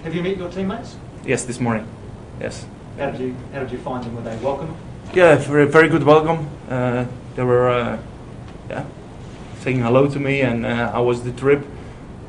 Have 0.04 0.14
you 0.14 0.22
met 0.22 0.36
your 0.36 0.50
teammates? 0.52 0.98
Yes, 1.26 1.46
this 1.46 1.62
morning. 1.62 1.88
Yes. 2.42 2.66
How 2.98 3.12
did 3.12 3.22
you 3.22 3.36
How 3.54 3.60
did 3.62 3.72
you 3.72 3.78
find 3.78 4.04
them? 4.04 4.14
Were 4.14 4.24
they 4.24 4.36
welcome? 4.44 4.76
Yeah, 5.14 5.38
very 5.38 5.68
very 5.68 5.88
good 5.88 6.04
welcome. 6.04 6.50
they 6.68 7.44
were 7.44 7.98
yeah, 8.70 8.86
saying 9.60 9.80
hello 9.80 10.08
to 10.08 10.20
me, 10.20 10.42
and 10.42 10.66
uh, 10.66 10.92
how 10.92 11.04
was 11.04 11.24
the 11.24 11.32
trip? 11.32 11.66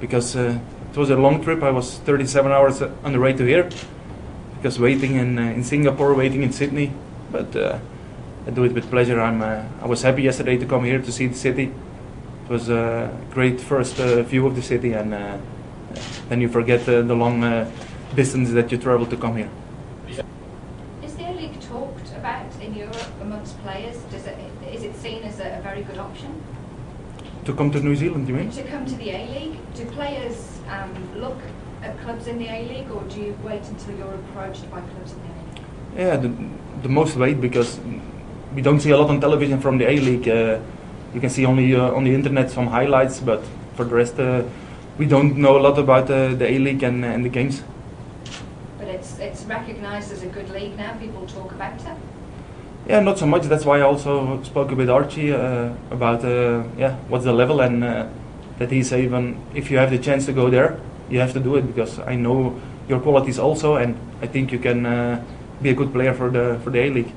Because 0.01 0.37
uh, 0.37 0.59
it 0.90 0.96
was 0.96 1.11
a 1.11 1.16
long 1.16 1.42
trip. 1.42 1.62
I 1.62 1.70
was 1.70 1.98
37 1.98 2.53
hours 2.53 2.83
on 2.83 3.12
the 3.12 3.20
way 3.20 3.33
to 3.33 3.44
here, 3.44 3.68
because 4.57 4.79
waiting 4.79 5.16
in 5.16 5.38
uh, 5.38 5.42
in 5.42 5.64
Singapore, 5.64 6.14
waiting 6.14 6.42
in 6.42 6.53
Sydney, 6.53 6.92
but. 7.31 7.55
Uh, 7.55 7.79
I 8.46 8.51
do 8.51 8.64
it 8.64 8.72
with 8.72 8.88
pleasure. 8.88 9.20
I'm. 9.20 9.42
Uh, 9.42 9.62
I 9.83 9.87
was 9.87 10.01
happy 10.01 10.22
yesterday 10.22 10.57
to 10.57 10.64
come 10.64 10.83
here 10.83 11.03
to 11.03 11.12
see 11.12 11.27
the 11.27 11.35
city. 11.35 11.64
It 12.44 12.51
was 12.51 12.70
a 12.70 13.14
great 13.31 13.61
first 13.61 13.96
view 13.96 14.46
of 14.46 14.57
the 14.57 14.62
city, 14.62 14.94
and 14.94 15.12
then 16.31 16.40
you 16.40 16.48
forget 16.48 16.87
the 16.87 17.03
long 17.03 17.42
distance 18.14 18.51
that 18.53 18.72
you 18.72 18.79
travel 18.79 19.05
to 19.07 19.16
come 19.18 19.37
here. 19.37 19.51
Is 21.03 21.14
the 21.14 21.31
league 21.33 21.61
talked 21.61 22.11
about 22.16 22.51
in 22.62 22.74
Europe 22.74 23.12
amongst 23.20 23.61
players? 23.62 23.96
Does 24.11 24.27
it 24.27 24.38
is 24.72 24.83
it 24.83 24.96
seen 24.96 25.22
as 25.24 25.40
a, 25.40 25.59
a 25.59 25.62
very 25.62 25.83
good 25.83 25.98
option? 26.18 26.42
To 27.44 27.54
come 27.54 27.70
to 27.70 27.81
New 27.81 27.96
Zealand, 27.96 28.28
you 28.28 28.35
mean? 28.35 28.50
To 28.50 28.62
come 28.64 28.85
to 28.87 28.94
the 28.94 29.11
A 29.11 29.26
League. 29.28 29.74
Do 29.74 29.85
players 29.87 30.59
um, 30.68 31.20
look 31.20 31.38
at 31.83 31.98
clubs 32.00 32.26
in 32.26 32.38
the 32.38 32.48
A 32.48 32.64
League, 32.66 32.90
or 32.90 33.02
do 33.04 33.20
you 33.20 33.38
wait 33.42 33.62
until 33.64 33.96
you're 33.96 34.14
approached 34.14 34.70
by 34.70 34.81
clubs 34.81 35.12
in 35.12 35.20
the 35.22 35.28
A 35.28 35.38
League? 35.38 35.64
Yeah, 35.96 36.16
the, 36.16 36.33
the 36.83 36.88
most 36.88 37.16
wait 37.16 37.40
because 37.40 37.81
we 38.54 38.62
don't 38.62 38.81
see 38.81 38.90
a 38.90 38.96
lot 38.96 39.09
on 39.09 39.20
television 39.20 39.61
from 39.61 39.78
the 39.78 39.88
A 39.88 39.96
League. 39.96 40.28
Uh, 40.28 40.61
you 41.14 41.20
can 41.20 41.31
see 41.31 41.46
only 41.46 41.74
uh, 41.74 41.92
on 41.92 42.04
the 42.04 42.14
internet 42.14 42.50
some 42.50 42.66
highlights, 42.66 43.20
but 43.20 43.42
for 43.74 43.85
the 43.85 43.94
rest, 43.94 44.18
uh, 44.18 44.42
we 44.98 45.07
don't 45.07 45.37
know 45.37 45.57
a 45.57 45.62
lot 45.62 45.78
about 45.78 46.11
uh, 46.11 46.35
the 46.35 46.50
A 46.50 46.59
League 46.59 46.83
and, 46.83 47.04
and 47.04 47.24
the 47.24 47.31
games. 47.31 47.62
But 48.78 48.88
it's 48.88 49.18
it's 49.18 49.44
recognised 49.44 50.12
as 50.12 50.22
a 50.22 50.26
good 50.26 50.50
league 50.50 50.76
now. 50.76 50.92
People 50.98 51.26
talk 51.26 51.52
about 51.52 51.81
it. 51.81 51.96
Yeah, 52.86 53.00
not 53.00 53.18
so 53.18 53.26
much. 53.26 53.42
That's 53.42 53.64
why 53.64 53.78
I 53.78 53.82
also 53.82 54.42
spoke 54.42 54.70
with 54.70 54.88
Archie 54.88 55.32
uh, 55.32 55.72
about 55.90 56.24
uh, 56.24 56.64
yeah 56.76 56.96
what's 57.08 57.24
the 57.24 57.32
level 57.32 57.60
and 57.60 57.84
uh, 57.84 58.06
that 58.58 58.70
he 58.70 58.82
said 58.82 59.00
even 59.00 59.40
if 59.54 59.70
you 59.70 59.78
have 59.78 59.90
the 59.90 59.98
chance 59.98 60.26
to 60.26 60.32
go 60.32 60.50
there, 60.50 60.80
you 61.10 61.20
have 61.20 61.32
to 61.32 61.40
do 61.40 61.56
it 61.56 61.62
because 61.62 61.98
I 61.98 62.14
know 62.14 62.58
your 62.88 63.00
qualities 63.00 63.38
also, 63.38 63.76
and 63.76 63.96
I 64.22 64.26
think 64.26 64.52
you 64.52 64.58
can 64.58 64.86
uh, 64.86 65.22
be 65.60 65.70
a 65.70 65.74
good 65.74 65.92
player 65.92 66.14
for 66.14 66.30
the 66.30 66.58
for 66.64 66.70
the 66.70 66.80
A 66.80 66.90
League. 66.90 67.12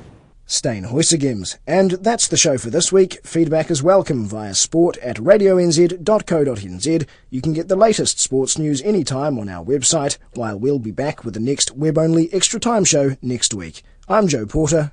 Stijn 0.46 0.86
Huijsegems. 0.86 1.56
And 1.66 1.92
that's 1.92 2.28
the 2.28 2.36
show 2.36 2.58
for 2.58 2.68
this 2.68 2.92
week. 2.92 3.20
Feedback 3.24 3.70
is 3.70 3.82
welcome 3.82 4.26
via 4.26 4.54
sport 4.54 4.98
at 4.98 5.16
radionz.co.nz. 5.16 7.06
You 7.30 7.40
can 7.40 7.52
get 7.52 7.68
the 7.68 7.76
latest 7.76 8.20
sports 8.20 8.58
news 8.58 8.82
anytime 8.82 9.38
on 9.38 9.48
our 9.48 9.64
website, 9.64 10.18
while 10.34 10.58
we'll 10.58 10.78
be 10.78 10.90
back 10.90 11.24
with 11.24 11.34
the 11.34 11.40
next 11.40 11.70
web-only 11.76 12.32
Extra 12.34 12.60
Time 12.60 12.84
show 12.84 13.16
next 13.22 13.54
week. 13.54 13.82
I'm 14.08 14.28
Joe 14.28 14.44
Porter. 14.44 14.92